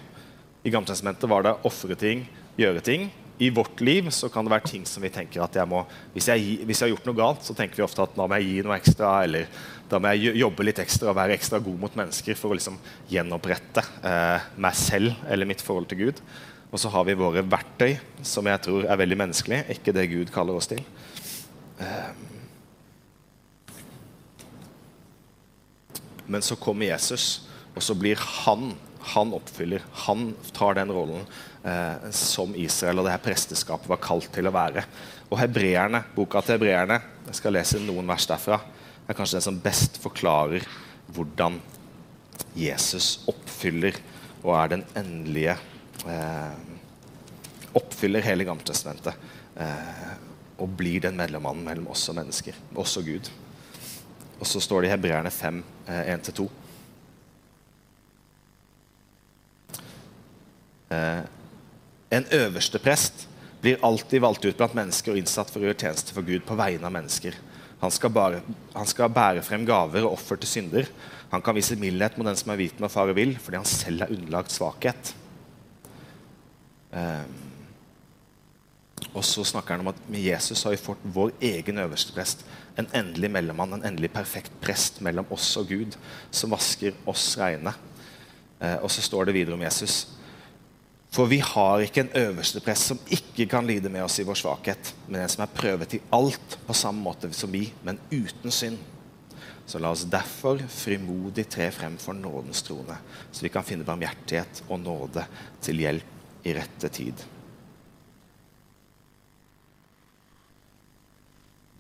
I 0.65 0.73
Gammeltestamentet 0.73 1.31
var 1.31 1.45
det 1.47 1.55
ofre 1.65 1.97
ting, 1.97 2.27
gjøre 2.61 2.83
ting. 2.85 3.07
I 3.43 3.49
vårt 3.51 3.81
liv 3.83 4.07
så 4.15 4.29
kan 4.31 4.47
det 4.47 4.53
være 4.53 4.71
ting 4.71 4.85
som 4.87 5.03
vi 5.03 5.11
tenker 5.13 5.43
at 5.43 5.57
jeg 5.59 5.69
må 5.69 5.83
hvis 6.15 6.29
jeg, 6.31 6.61
hvis 6.63 6.81
jeg, 6.81 6.87
har 6.87 6.93
gjort 6.93 7.09
noe 7.09 7.19
galt, 7.19 7.43
så 7.45 7.57
tenker 7.57 7.81
vi 7.81 7.87
ofte 7.87 8.05
at 8.05 8.15
da 8.15 8.29
må 8.31 8.39
jeg 8.39 8.47
gi 8.47 8.65
noe 8.65 8.77
ekstra, 8.79 9.11
eller 9.27 9.49
da 9.91 9.99
må 10.01 10.13
jeg 10.15 10.39
jobbe 10.39 10.67
litt 10.69 10.81
ekstra 10.85 11.11
og 11.11 11.19
være 11.19 11.35
ekstra 11.37 11.61
god 11.65 11.81
mot 11.83 11.99
mennesker 11.99 12.39
for 12.39 12.53
å 12.53 12.59
liksom 12.59 12.79
gjenopprette 13.11 13.85
eh, 14.07 14.47
meg 14.63 14.79
selv 14.79 15.27
eller 15.29 15.51
mitt 15.51 15.65
forhold 15.65 15.91
til 15.91 16.05
Gud. 16.05 16.23
Og 16.75 16.81
så 16.83 16.91
har 16.91 17.05
vi 17.07 17.15
våre 17.15 17.45
verktøy, 17.47 17.93
som 18.27 18.49
jeg 18.51 18.59
tror 18.65 18.89
er 18.91 18.99
veldig 18.99 19.19
menneskelige, 19.21 19.77
ikke 19.77 19.93
det 19.95 20.09
Gud 20.11 20.31
kaller 20.35 20.57
oss 20.59 20.67
til. 20.67 20.81
Ehm. 21.79 22.25
Men 26.27 26.43
så 26.43 26.57
kommer 26.59 26.89
Jesus, 26.89 27.45
og 27.77 27.83
så 27.83 27.95
blir 27.95 28.19
han 28.45 28.75
Han 29.05 29.35
oppfyller, 29.37 29.83
han 30.07 30.31
tar 30.57 30.79
den 30.79 30.89
rollen 30.89 31.27
eh, 31.61 32.07
som 32.09 32.55
Israel 32.57 33.03
og 33.03 33.05
det 33.05 33.13
her 33.13 33.21
presteskapet 33.21 33.85
var 33.85 34.01
kalt 34.01 34.31
til 34.33 34.49
å 34.49 34.53
være. 34.55 34.81
Og 35.29 35.37
hebreerne, 35.37 36.01
boka 36.15 36.41
til 36.41 36.57
hebreerne, 36.57 36.97
jeg 37.27 37.37
skal 37.37 37.53
lese 37.53 37.83
noen 37.85 38.09
vers 38.09 38.25
derfra, 38.31 38.63
er 39.05 39.19
kanskje 39.19 39.37
den 39.37 39.45
som 39.45 39.61
best 39.61 40.01
forklarer 40.01 40.65
hvordan 41.13 41.61
Jesus 42.57 43.27
oppfyller 43.29 44.01
og 44.41 44.55
er 44.57 44.73
den 44.73 44.87
endelige 44.97 45.59
oppfyller 47.75 48.23
hele 48.23 48.47
Gammeltestamentet 48.47 49.15
eh, 49.59 50.11
og 50.63 50.75
blir 50.79 51.03
den 51.03 51.17
mellommannen 51.19 51.67
mellom 51.67 51.89
oss 51.95 52.07
og 52.11 52.19
mennesker, 52.19 52.57
oss 52.79 52.97
og 53.01 53.09
Gud. 53.09 53.31
Og 54.39 54.47
så 54.47 54.63
står 54.63 54.85
det 54.85 54.91
i 54.91 54.95
Hebreerne 54.95 55.33
5, 55.35 55.63
eh, 55.89 56.13
1-2. 56.15 56.47
Eh, 60.95 61.23
en 62.15 62.29
øverste 62.39 62.79
prest 62.79 63.27
blir 63.65 63.83
alltid 63.83 64.23
valgt 64.23 64.45
ut 64.45 64.57
blant 64.59 64.77
mennesker 64.77 65.15
og 65.15 65.19
innsatt 65.19 65.51
for 65.51 65.63
å 65.63 65.67
gjøre 65.67 65.81
tjeneste 65.81 66.15
for 66.15 66.27
Gud 66.27 66.45
på 66.47 66.59
vegne 66.59 66.87
av 66.87 66.95
mennesker. 66.95 67.41
Han 67.81 67.93
skal, 67.93 68.13
bare, 68.15 68.41
han 68.73 68.87
skal 68.89 69.11
bære 69.13 69.43
frem 69.45 69.65
gaver 69.67 70.07
og 70.07 70.15
offer 70.15 70.39
til 70.41 70.49
synder. 70.49 70.87
Han 71.33 71.43
kan 71.45 71.57
vise 71.57 71.77
mildhet 71.77 72.15
mot 72.17 72.29
den 72.29 72.39
som 72.39 72.53
er 72.55 72.61
viten 72.61 72.87
og 72.87 72.93
fare 72.93 73.17
vill, 73.17 73.35
fordi 73.43 73.59
han 73.59 73.69
selv 73.69 74.07
er 74.07 74.15
underlagt 74.15 74.55
svakhet. 74.55 75.13
Eh, 76.95 77.25
og 79.15 79.23
så 79.27 79.45
snakker 79.47 79.77
han 79.77 79.85
om 79.85 79.93
at 79.93 80.01
med 80.11 80.23
Jesus 80.23 80.63
har 80.65 80.75
vi 80.75 80.81
fått 80.81 81.03
vår 81.15 81.35
egen 81.45 81.79
øverste 81.83 82.15
prest. 82.15 82.45
En 82.79 82.89
endelig 82.95 83.31
mellommann, 83.31 83.77
en 83.77 83.87
endelig 83.87 84.11
perfekt 84.15 84.55
prest 84.63 85.01
mellom 85.05 85.29
oss 85.35 85.53
og 85.61 85.69
Gud, 85.71 85.99
som 86.35 86.55
vasker 86.55 86.97
oss 87.11 87.33
reine. 87.39 87.75
Eh, 88.61 88.79
og 88.81 88.91
så 88.91 89.05
står 89.05 89.29
det 89.29 89.37
videre 89.37 89.59
om 89.59 89.63
Jesus. 89.63 90.07
For 91.15 91.31
vi 91.31 91.39
har 91.39 91.85
ikke 91.85 92.03
en 92.03 92.17
øverste 92.25 92.63
prest 92.65 92.91
som 92.91 93.03
ikke 93.07 93.47
kan 93.51 93.67
lide 93.67 93.91
med 93.93 94.03
oss 94.03 94.19
i 94.19 94.27
vår 94.27 94.39
svakhet, 94.41 94.91
men 95.07 95.21
en 95.23 95.31
som 95.31 95.45
er 95.45 95.55
prøvet 95.55 95.95
i 95.95 96.03
alt 96.15 96.59
på 96.67 96.75
samme 96.75 97.05
måte 97.05 97.31
som 97.37 97.53
vi, 97.55 97.69
men 97.87 98.01
uten 98.11 98.51
synd. 98.51 98.81
Så 99.65 99.79
la 99.81 99.93
oss 99.95 100.03
derfor 100.11 100.59
frimodig 100.69 101.47
tre 101.49 101.71
frem 101.73 101.95
for 102.03 102.19
nådens 102.19 102.65
trone, 102.67 102.99
så 103.31 103.47
vi 103.47 103.53
kan 103.53 103.65
finne 103.65 103.87
barmhjertighet 103.87 104.65
og 104.67 104.83
nåde 104.83 105.25
til 105.65 105.81
hjelp 105.87 106.14
i 106.45 106.55
rette 106.57 106.91
tid. 106.93 107.25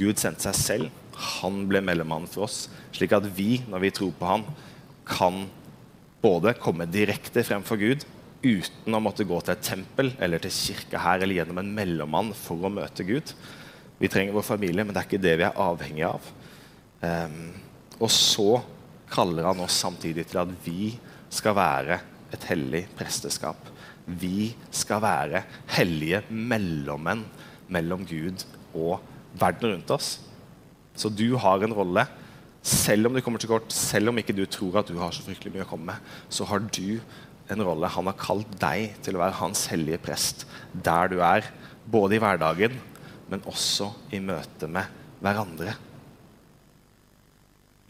Gud 0.00 0.18
sendte 0.18 0.48
seg 0.48 0.58
selv. 0.58 1.02
Han 1.40 1.64
ble 1.70 1.78
mellommann 1.84 2.26
for 2.26 2.48
oss, 2.48 2.64
slik 2.94 3.12
at 3.14 3.26
vi, 3.36 3.60
når 3.70 3.84
vi 3.84 3.92
tror 3.94 4.14
på 4.18 4.26
han, 4.26 4.46
kan 5.06 5.44
både 6.24 6.56
komme 6.58 6.88
direkte 6.90 7.44
frem 7.46 7.62
for 7.66 7.78
Gud 7.78 8.06
uten 8.44 8.96
å 8.96 9.00
måtte 9.00 9.24
gå 9.28 9.36
til 9.40 9.54
et 9.54 9.64
tempel 9.64 10.10
eller 10.22 10.42
til 10.42 10.52
kirke 10.52 11.00
her 11.00 11.22
eller 11.22 11.38
gjennom 11.38 11.60
en 11.62 11.70
mellommann 11.76 12.32
for 12.36 12.66
å 12.66 12.72
møte 12.72 13.06
Gud. 13.06 13.30
Vi 14.00 14.10
trenger 14.10 14.34
vår 14.36 14.46
familie, 14.48 14.84
men 14.84 14.92
det 14.92 15.00
er 15.00 15.08
ikke 15.08 15.22
det 15.22 15.36
vi 15.40 15.46
er 15.46 15.60
avhengig 15.64 16.04
av. 16.08 16.26
Um, 17.04 17.38
og 18.00 18.10
så 18.12 18.48
kaller 19.12 19.46
han 19.46 19.62
oss 19.64 19.76
samtidig 19.84 20.26
til 20.28 20.42
at 20.42 20.50
vi 20.64 20.94
skal 21.32 21.56
være 21.56 22.00
et 22.34 22.48
hellig 22.50 22.82
presteskap 22.98 23.70
vi 24.04 24.52
skal 24.74 25.00
være 25.04 25.44
hellige 25.76 26.22
mellommenn 26.28 27.24
mellom 27.72 28.04
Gud 28.06 28.44
og 28.76 29.00
verden 29.40 29.74
rundt 29.74 29.92
oss. 29.94 30.18
Så 30.94 31.10
du 31.10 31.36
har 31.40 31.64
en 31.64 31.74
rolle. 31.74 32.06
Selv 32.64 33.08
om 33.08 33.16
du 33.16 33.20
kommer 33.24 33.40
til 33.40 33.50
kort, 33.50 33.72
selv 33.72 34.12
om 34.12 34.18
ikke 34.20 34.36
du 34.36 34.44
tror 34.48 34.80
at 34.80 34.88
du 34.88 34.98
har 35.00 35.12
så 35.12 35.24
fryktelig 35.24 35.52
mye 35.54 35.66
å 35.66 35.68
komme 35.68 35.92
med, 35.92 36.12
så 36.32 36.46
har 36.48 36.62
du 36.64 37.00
en 37.52 37.64
rolle. 37.64 37.90
Han 37.92 38.08
har 38.08 38.20
kalt 38.20 38.52
deg 38.60 38.94
til 39.04 39.16
å 39.16 39.24
være 39.24 39.40
hans 39.40 39.66
hellige 39.72 40.00
prest 40.04 40.46
der 40.72 41.12
du 41.12 41.18
er. 41.24 41.48
Både 41.84 42.16
i 42.16 42.22
hverdagen, 42.22 42.78
men 43.28 43.44
også 43.48 43.90
i 44.16 44.20
møte 44.24 44.68
med 44.70 45.02
hverandre. 45.24 45.74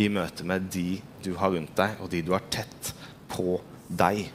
I 0.03 0.09
møte 0.11 0.46
med 0.46 0.66
de 0.74 0.98
du 1.22 1.35
har 1.38 1.55
rundt 1.55 1.77
deg, 1.79 2.00
og 2.03 2.11
de 2.11 2.22
du 2.27 2.33
har 2.35 2.42
tett 2.50 2.90
på 3.31 3.61
deg. 3.87 4.27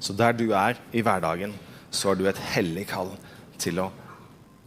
Så 0.00 0.14
der 0.16 0.36
du 0.36 0.50
er 0.56 0.78
i 0.92 1.02
hverdagen, 1.04 1.54
så 1.90 2.10
har 2.10 2.18
du 2.18 2.26
et 2.28 2.40
hellig 2.54 2.86
kall 2.90 3.10
til 3.58 3.80
å 3.82 3.90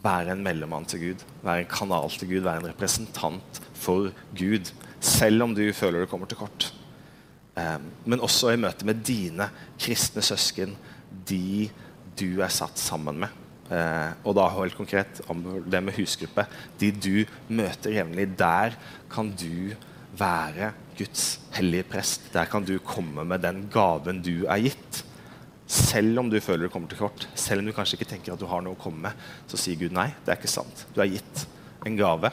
være 0.01 0.33
en 0.33 0.43
mellommann 0.43 0.87
til 0.89 1.03
Gud, 1.03 1.25
være 1.45 1.63
en 1.63 1.71
kanal 1.71 2.09
til 2.15 2.31
Gud, 2.31 2.45
være 2.45 2.63
en 2.63 2.71
representant 2.71 3.61
for 3.77 4.09
Gud. 4.37 4.71
Selv 4.99 5.45
om 5.45 5.53
du 5.57 5.63
føler 5.73 6.01
du 6.03 6.09
kommer 6.09 6.29
til 6.29 6.41
kort. 6.41 6.71
Um, 7.55 7.91
men 8.07 8.23
også 8.23 8.53
i 8.53 8.59
møte 8.59 8.87
med 8.87 9.03
dine 9.05 9.49
kristne 9.79 10.23
søsken, 10.25 10.73
de 11.29 11.69
du 12.17 12.41
er 12.41 12.51
satt 12.53 12.79
sammen 12.79 13.21
med. 13.23 13.41
Eh, 13.71 14.11
og 14.27 14.35
da 14.35 14.49
helt 14.51 14.75
konkret 14.75 15.21
det 15.71 15.79
med 15.83 15.95
husgruppe. 15.95 16.43
De 16.79 16.91
du 16.91 17.23
møter 17.55 17.95
jevnlig, 17.95 18.27
der 18.39 18.75
kan 19.11 19.31
du 19.31 19.71
være 20.19 20.73
Guds 20.97 21.39
hellige 21.55 21.87
prest. 21.93 22.27
Der 22.33 22.49
kan 22.51 22.67
du 22.67 22.75
komme 22.83 23.23
med 23.27 23.43
den 23.45 23.65
gaven 23.71 24.19
du 24.23 24.43
er 24.43 24.59
gitt. 24.67 25.03
Selv 25.71 26.19
om 26.19 26.27
du 26.27 26.35
føler 26.43 26.67
du 26.67 26.73
kommer 26.73 26.91
til 26.91 26.99
kort, 26.99 27.25
selv 27.39 27.61
om 27.61 27.69
du 27.69 27.71
kanskje 27.75 27.95
ikke 27.95 28.09
tenker 28.09 28.33
at 28.33 28.41
du 28.41 28.47
har 28.49 28.63
noe 28.63 28.75
å 28.75 28.81
komme 28.81 29.05
med, 29.05 29.27
så 29.47 29.59
sier 29.59 29.79
Gud 29.79 29.95
nei, 29.95 30.09
det 30.25 30.33
er 30.33 30.39
ikke 30.41 30.51
sant. 30.51 30.85
Du 30.91 30.99
er 30.99 31.13
gitt 31.13 31.45
en 31.87 31.95
gave, 31.95 32.31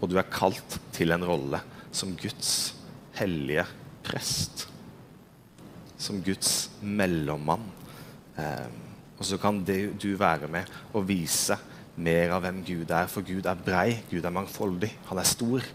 og 0.00 0.08
du 0.10 0.16
er 0.18 0.32
kalt 0.32 0.78
til 0.96 1.14
en 1.14 1.22
rolle 1.24 1.60
som 1.94 2.16
Guds 2.18 2.74
hellige 3.20 3.62
prest. 4.02 4.66
Som 5.94 6.18
Guds 6.26 6.72
mellommann. 6.82 7.62
Eh, 8.34 8.66
og 9.14 9.28
så 9.28 9.38
kan 9.38 9.62
det, 9.64 9.94
du 10.02 10.16
være 10.18 10.50
med 10.50 10.70
og 10.92 11.06
vise 11.06 11.56
mer 11.94 12.34
av 12.34 12.42
hvem 12.42 12.64
Gud 12.66 12.90
er. 12.90 13.06
For 13.10 13.22
Gud 13.26 13.46
er 13.46 13.62
brei, 13.62 14.00
Gud 14.10 14.26
er 14.26 14.34
mangfoldig, 14.34 14.90
han 15.06 15.22
er 15.22 15.30
stor. 15.30 15.70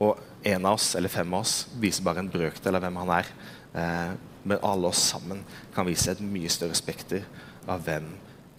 Og 0.00 0.48
en 0.48 0.64
av 0.64 0.78
oss 0.78 0.94
eller 0.96 1.12
fem 1.12 1.28
av 1.36 1.44
oss 1.44 1.68
viser 1.80 2.04
bare 2.06 2.24
en 2.24 2.32
brøkdel 2.32 2.80
av 2.80 2.86
hvem 2.86 2.98
han 3.02 3.14
er. 3.20 3.30
Eh, 3.74 4.12
men 4.44 4.60
alle 4.62 4.90
oss 4.90 5.02
sammen 5.10 5.40
kan 5.74 5.86
vise 5.88 6.12
et 6.12 6.22
mye 6.22 6.50
større 6.52 6.76
spekter 6.76 7.24
av 7.70 7.82
hvem 7.86 8.10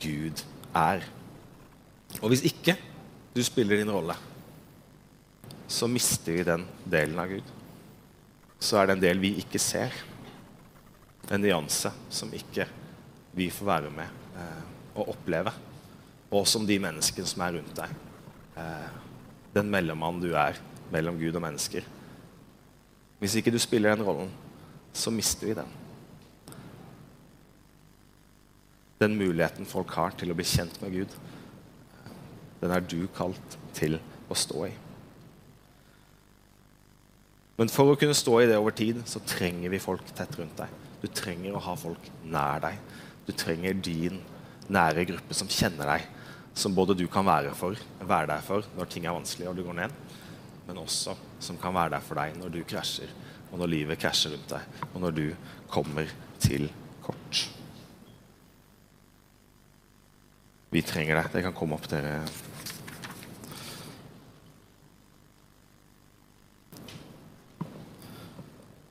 Gud 0.02 0.42
er. 0.76 1.06
Og 2.22 2.32
hvis 2.32 2.46
ikke 2.50 2.76
du 3.36 3.44
spiller 3.46 3.80
din 3.82 3.92
rolle, 3.92 4.16
så 5.68 5.88
mister 5.90 6.36
vi 6.36 6.46
den 6.46 6.66
delen 6.90 7.20
av 7.20 7.30
Gud. 7.32 7.54
Så 8.60 8.80
er 8.80 8.88
det 8.88 8.96
en 8.96 9.04
del 9.04 9.22
vi 9.22 9.36
ikke 9.42 9.62
ser. 9.62 9.94
En 11.30 11.42
nyanse 11.42 11.90
som 12.14 12.34
ikke 12.34 12.68
vi 13.36 13.50
får 13.52 13.68
være 13.68 13.92
med 13.94 14.38
eh, 14.40 14.62
og 14.96 15.16
oppleve. 15.16 15.54
Og 16.36 16.46
som 16.50 16.66
de 16.68 16.78
menneskene 16.82 17.30
som 17.30 17.44
er 17.46 17.58
rundt 17.58 17.76
deg. 17.78 17.94
Eh, 18.62 19.02
den 19.56 19.70
mellommannen 19.72 20.24
du 20.24 20.34
er 20.38 20.58
mellom 20.94 21.18
Gud 21.20 21.36
og 21.36 21.44
mennesker. 21.46 21.86
Hvis 23.20 23.38
ikke 23.40 23.54
du 23.54 23.60
spiller 23.62 23.96
den 23.96 24.06
rollen, 24.06 24.32
så 24.96 25.12
mister 25.12 25.50
vi 25.50 25.58
den. 25.58 25.74
Den 29.02 29.18
muligheten 29.20 29.68
folk 29.68 29.92
har 30.00 30.16
til 30.16 30.32
å 30.32 30.38
bli 30.38 30.48
kjent 30.48 30.80
med 30.82 30.96
Gud, 30.96 31.16
den 32.62 32.72
er 32.72 32.82
du 32.82 33.02
kalt 33.14 33.58
til 33.76 34.00
å 34.32 34.38
stå 34.40 34.66
i. 34.70 34.74
Men 37.60 37.72
for 37.72 37.92
å 37.92 38.00
kunne 38.00 38.16
stå 38.18 38.40
i 38.42 38.48
det 38.50 38.58
over 38.60 38.76
tid, 38.76 39.02
så 39.08 39.22
trenger 39.24 39.72
vi 39.72 39.84
folk 39.84 40.08
tett 40.16 40.34
rundt 40.40 40.58
deg. 40.60 40.72
Du 41.04 41.08
trenger 41.08 41.56
å 41.56 41.64
ha 41.64 41.76
folk 41.80 42.10
nær 42.24 42.64
deg. 42.64 42.80
Du 43.28 43.32
trenger 43.36 43.78
din 43.80 44.20
nære 44.72 45.06
gruppe 45.12 45.38
som 45.38 45.52
kjenner 45.52 45.92
deg, 45.94 46.08
som 46.56 46.76
både 46.76 46.96
du 46.98 47.06
kan 47.12 47.28
være, 47.28 47.54
for, 47.58 47.78
være 48.00 48.32
der 48.32 48.44
for 48.44 48.66
når 48.78 48.90
ting 48.92 49.06
er 49.06 49.16
vanskelig 49.16 49.50
og 49.52 49.58
du 49.58 49.64
går 49.68 49.78
ned, 49.78 49.96
men 50.66 50.82
også 50.82 51.14
som 51.44 51.60
kan 51.62 51.76
være 51.76 51.98
der 51.98 52.06
for 52.06 52.18
deg 52.18 52.38
når 52.40 52.54
du 52.54 52.62
krasjer, 52.68 53.12
og 53.56 53.62
når 53.62 53.72
livet 53.72 54.00
krasjer 54.02 54.34
rundt 54.36 54.50
deg, 54.52 54.80
og 54.92 55.00
når 55.00 55.14
du 55.16 55.28
kommer 55.72 56.10
til 56.44 56.68
kort. 57.00 57.46
Vi 60.76 60.82
trenger 60.84 61.22
deg. 61.22 61.30
Det 61.32 61.44
kan 61.46 61.56
komme 61.56 61.78
opp, 61.78 61.88
dere. 61.88 62.18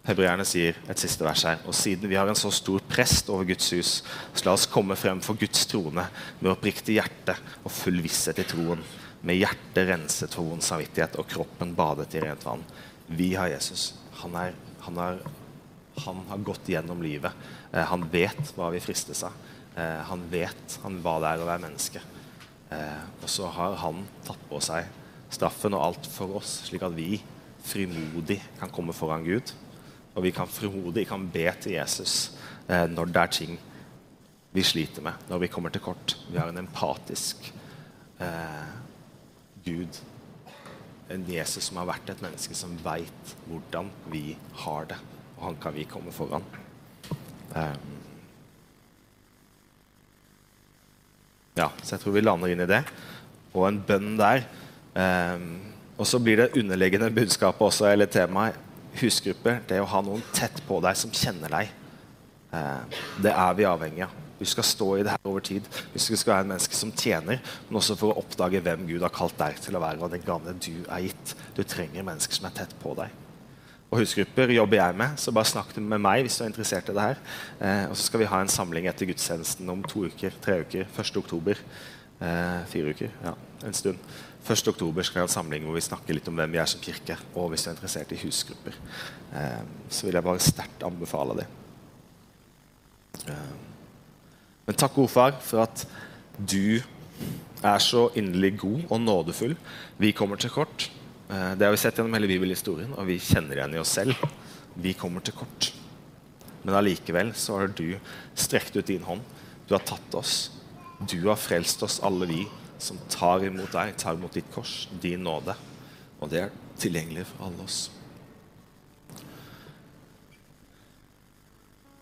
Hebreerne 0.08 0.46
sier 0.48 0.78
et 0.88 1.00
siste 1.00 1.24
vers 1.28 1.44
her. 1.44 1.60
Og 1.68 1.76
siden 1.76 2.08
vi 2.08 2.16
har 2.16 2.28
en 2.28 2.40
så 2.40 2.48
stor 2.52 2.80
prest 2.88 3.28
over 3.32 3.44
Guds 3.48 3.68
hus, 3.76 3.92
så 4.32 4.46
la 4.48 4.54
oss 4.56 4.64
komme 4.68 4.96
frem 4.96 5.20
for 5.24 5.36
Guds 5.36 5.66
trone 5.68 6.06
med 6.40 6.52
oppriktig 6.54 6.96
hjerte 6.96 7.36
og 7.60 7.72
full 7.72 8.00
visshet 8.04 8.40
i 8.40 8.48
troen 8.48 8.80
med 9.24 9.40
hjertet 9.40 9.88
renset 9.88 10.32
for 10.36 10.48
vond 10.48 10.64
samvittighet 10.64 11.20
og 11.20 11.28
kroppen 11.28 11.76
badet 11.76 12.16
i 12.16 12.24
rent 12.24 12.44
vann. 12.48 12.64
Vi 13.12 13.34
har 13.36 13.52
Jesus. 13.52 13.92
Han, 14.24 14.36
er, 14.40 14.56
han, 14.86 15.00
er, 15.04 15.22
han 16.06 16.24
har 16.30 16.44
gått 16.46 16.72
gjennom 16.72 17.02
livet. 17.04 17.46
Eh, 17.72 17.84
han 17.90 18.08
vet 18.12 18.54
hva 18.56 18.72
vi 18.74 18.82
fristes 18.82 19.22
av. 19.26 19.36
Eh, 19.76 20.00
han 20.10 20.26
vet 20.32 20.78
han, 20.82 20.98
hva 21.04 21.18
det 21.22 21.32
er 21.32 21.44
å 21.44 21.48
være 21.48 21.64
menneske. 21.66 22.02
Eh, 22.74 23.02
og 23.20 23.30
så 23.30 23.50
har 23.52 23.76
han 23.84 24.04
tatt 24.26 24.48
på 24.50 24.60
seg 24.64 24.88
straffen 25.34 25.74
og 25.76 25.84
alt 25.88 26.08
for 26.10 26.38
oss, 26.38 26.60
slik 26.68 26.84
at 26.86 26.94
vi 26.94 27.18
frimodig 27.64 28.40
kan 28.60 28.72
komme 28.72 28.94
foran 28.96 29.24
Gud. 29.26 29.52
Og 30.14 30.26
vi 30.26 30.32
kan 30.34 30.50
frimodig 30.50 31.08
kan 31.10 31.26
be 31.30 31.46
til 31.60 31.76
Jesus 31.76 32.34
eh, 32.68 32.86
når 32.90 33.10
det 33.10 33.22
er 33.22 33.38
ting 33.40 33.56
vi 34.54 34.62
sliter 34.62 35.02
med, 35.02 35.18
når 35.26 35.42
vi 35.42 35.50
kommer 35.50 35.74
til 35.74 35.82
kort. 35.82 36.14
Vi 36.30 36.38
har 36.38 36.50
en 36.52 36.60
empatisk 36.62 37.48
eh, 38.22 38.74
Gud, 39.64 39.98
en 41.12 41.24
Jesus 41.28 41.68
som 41.68 41.80
har 41.80 41.88
vært 41.92 42.12
et 42.12 42.22
menneske 42.24 42.56
som 42.56 42.72
veit 42.84 43.34
hvordan 43.48 43.90
vi 44.12 44.36
har 44.64 44.88
det. 44.90 44.98
Og 45.36 45.48
han 45.48 45.58
kan 45.60 45.74
vi 45.76 45.86
komme 45.88 46.14
foran. 46.14 46.46
Um, 47.54 47.92
ja, 51.58 51.68
så 51.82 51.94
jeg 51.94 52.02
tror 52.02 52.16
vi 52.16 52.24
lander 52.24 52.54
inn 52.54 52.64
i 52.64 52.70
det. 52.70 52.82
Og 53.52 53.68
en 53.68 53.82
bønn 53.86 54.16
der. 54.18 54.46
Um, 54.94 55.48
og 55.98 56.08
så 56.10 56.18
blir 56.22 56.40
det 56.40 56.58
underliggende 56.58 57.12
budskapet 57.14 57.68
også, 57.68 57.90
eller 57.92 58.10
temaet 58.10 58.58
husgrupper. 58.98 59.60
Det 59.68 59.78
å 59.82 59.90
ha 59.90 60.02
noen 60.06 60.22
tett 60.34 60.62
på 60.66 60.80
deg 60.82 60.98
som 60.98 61.14
kjenner 61.14 61.52
deg. 61.60 61.72
Uh, 62.54 63.00
det 63.22 63.34
er 63.34 63.56
vi 63.58 63.68
avhengig 63.68 64.06
av. 64.08 64.23
Du 64.38 64.44
skal 64.48 64.66
stå 64.66 64.88
i 64.96 65.02
det 65.06 65.14
her 65.14 65.30
over 65.30 65.44
tid. 65.44 65.66
Hvis 65.92 66.08
du 66.10 66.16
skal 66.16 66.34
være 66.34 66.46
en 66.46 66.54
menneske 66.54 66.78
som 66.78 66.92
tjener, 66.92 67.42
men 67.68 67.80
også 67.80 67.96
for 67.98 68.12
å 68.12 68.22
oppdage 68.22 68.62
hvem 68.64 68.86
Gud 68.88 69.04
har 69.06 69.14
kalt 69.14 69.36
deg 69.38 69.60
til 69.62 69.78
å 69.78 69.82
være, 69.84 70.02
og 70.02 70.10
den 70.14 70.24
gamle 70.26 70.56
du 70.58 70.72
er 70.88 71.06
gitt. 71.06 71.36
Du 71.56 71.62
trenger 71.62 72.06
mennesker 72.06 72.40
som 72.40 72.48
er 72.50 72.56
tett 72.58 72.74
på 72.82 72.96
deg. 72.98 73.20
Og 73.94 74.00
Husgrupper 74.00 74.50
jobber 74.50 74.80
jeg 74.80 74.98
med, 74.98 75.18
så 75.22 75.30
bare 75.30 75.46
snakk 75.46 75.76
med 75.78 76.02
meg 76.02 76.24
hvis 76.24 76.40
du 76.40 76.42
er 76.42 76.50
interessert 76.50 76.88
i 76.90 76.94
det 76.96 77.02
her. 77.04 77.20
Eh, 77.60 77.84
og 77.86 77.94
så 77.94 78.08
skal 78.08 78.24
vi 78.24 78.30
ha 78.32 78.40
en 78.42 78.50
samling 78.50 78.88
etter 78.90 79.06
gudstjenesten 79.06 79.70
om 79.70 79.84
to 79.86 80.08
uker, 80.10 80.34
tre 80.42 80.64
uker. 80.64 80.88
1. 80.90 81.20
oktober. 81.20 81.60
Eh, 82.18 82.64
fire 82.70 82.94
uker, 82.94 83.12
ja, 83.22 83.34
en 83.68 83.76
stund. 83.76 83.98
1. 84.44 84.68
oktober 84.68 85.06
skal 85.06 85.20
vi 85.20 85.22
ha 85.22 85.28
en 85.28 85.32
samling 85.32 85.64
hvor 85.64 85.76
vi 85.78 85.84
snakker 85.86 86.16
litt 86.16 86.26
om 86.28 86.36
hvem 86.36 86.56
vi 86.56 86.60
er 86.60 86.68
som 86.68 86.82
kirke. 86.82 87.16
Og 87.38 87.52
hvis 87.52 87.64
du 87.64 87.70
er 87.70 87.76
interessert 87.76 88.12
i 88.12 88.18
husgrupper, 88.24 88.80
eh, 89.38 89.62
så 89.88 90.08
vil 90.08 90.18
jeg 90.18 90.26
bare 90.26 90.42
sterkt 90.42 90.84
anbefale 90.86 91.38
det. 91.38 91.46
Eh, 93.30 93.73
men 94.64 94.76
takk, 94.80 94.94
gode 94.96 95.12
far, 95.12 95.36
for 95.44 95.64
at 95.66 95.84
du 96.38 96.80
er 97.64 97.80
så 97.84 98.08
inderlig 98.16 98.54
god 98.62 98.82
og 98.90 99.00
nådefull. 99.00 99.54
Vi 100.00 100.12
kommer 100.16 100.40
til 100.40 100.52
kort. 100.52 100.88
Eh, 101.28 101.52
det 101.56 101.66
har 101.66 101.74
vi 101.74 101.80
sett 101.80 101.98
gjennom 101.98 102.16
hele 102.16 102.30
bibelhistorien, 102.30 102.92
og 102.96 103.08
vi 103.08 103.20
kjenner 103.20 103.58
igjen 103.58 103.76
i 103.76 103.80
oss 103.80 103.94
selv. 103.98 104.16
Vi 104.74 104.94
kommer 104.96 105.24
til 105.24 105.36
kort. 105.36 105.70
Men 106.64 106.78
allikevel 106.78 107.34
så 107.36 107.60
har 107.60 107.72
du 107.76 107.96
strekt 108.34 108.76
ut 108.76 108.88
din 108.88 109.04
hånd. 109.04 109.24
Du 109.68 109.76
har 109.76 109.84
tatt 109.84 110.16
oss. 110.16 110.50
Du 111.00 111.18
har 111.28 111.40
frelst 111.40 111.82
oss, 111.84 112.00
alle 112.04 112.28
vi 112.30 112.44
som 112.80 112.98
tar 113.12 113.44
imot 113.44 113.72
deg, 113.72 113.94
tar 114.00 114.16
imot 114.16 114.34
ditt 114.36 114.48
kors, 114.52 114.86
din 115.00 115.24
nåde. 115.24 115.54
Og 116.20 116.32
det 116.32 116.46
er 116.46 116.56
tilgjengelig 116.80 117.26
for 117.30 117.46
alle 117.48 117.64
oss. 117.64 117.78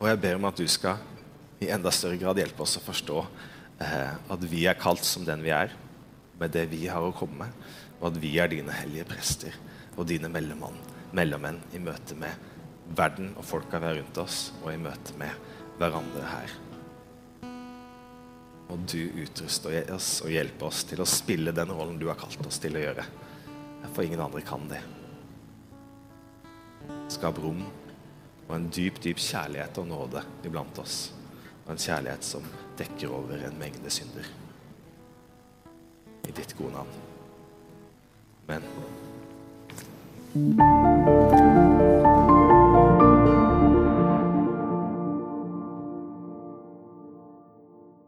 Og 0.02 0.08
jeg 0.10 0.18
ber 0.22 0.38
om 0.38 0.48
at 0.48 0.58
du 0.58 0.66
skal 0.70 0.98
i 1.62 1.70
enda 1.70 1.90
større 1.94 2.18
grad 2.20 2.40
hjelpe 2.40 2.64
oss 2.64 2.78
å 2.78 2.84
forstå 2.84 3.18
eh, 3.82 4.14
at 4.34 4.46
vi 4.50 4.66
er 4.66 4.78
kalt 4.80 5.04
som 5.06 5.26
den 5.26 5.44
vi 5.44 5.52
er, 5.54 5.74
med 6.40 6.54
det 6.54 6.66
vi 6.72 6.86
har 6.90 7.04
å 7.04 7.14
komme 7.14 7.44
med, 7.44 7.68
og 8.00 8.10
at 8.10 8.18
vi 8.22 8.34
er 8.42 8.50
dine 8.50 8.74
hellige 8.74 9.06
prester 9.12 9.56
og 9.96 10.08
dine 10.08 10.30
mellommenn 10.32 11.60
i 11.76 11.82
møte 11.82 12.16
med 12.18 12.50
verden 12.96 13.30
og 13.36 13.46
folka 13.46 13.78
vi 13.78 13.90
har 13.90 13.98
rundt 14.00 14.20
oss, 14.22 14.50
og 14.62 14.72
i 14.72 14.80
møte 14.80 15.14
med 15.20 15.50
hverandre 15.78 16.24
her. 16.26 16.56
Og 18.72 18.86
du 18.88 19.00
utruster 19.22 19.92
oss 19.92 20.16
og 20.24 20.32
hjelper 20.32 20.70
oss 20.70 20.82
til 20.88 21.02
å 21.04 21.08
spille 21.08 21.52
den 21.54 21.70
rollen 21.70 22.00
du 22.00 22.08
har 22.08 22.18
kalt 22.18 22.40
oss 22.48 22.58
til 22.62 22.78
å 22.78 22.84
gjøre. 22.86 23.04
For 23.92 24.04
ingen 24.06 24.22
andre 24.24 24.40
kan 24.46 24.64
det. 24.70 24.80
Skap 27.12 27.38
rom 27.42 27.60
og 28.48 28.54
en 28.56 28.70
dyp, 28.72 28.98
dyp 29.04 29.20
kjærlighet 29.20 29.78
og 29.82 29.90
nåde 29.92 30.22
iblant 30.48 30.80
oss 30.80 31.10
og 31.66 31.72
en 31.72 31.78
kjærlighet 31.78 32.24
som 32.26 32.46
dekker 32.78 33.12
over 33.14 33.46
en 33.46 33.58
mengde 33.60 33.90
synder. 33.90 34.26
I 36.28 36.34
ditt 36.36 36.56
gode 36.58 36.72
navn. 36.72 36.88
Men 38.46 38.62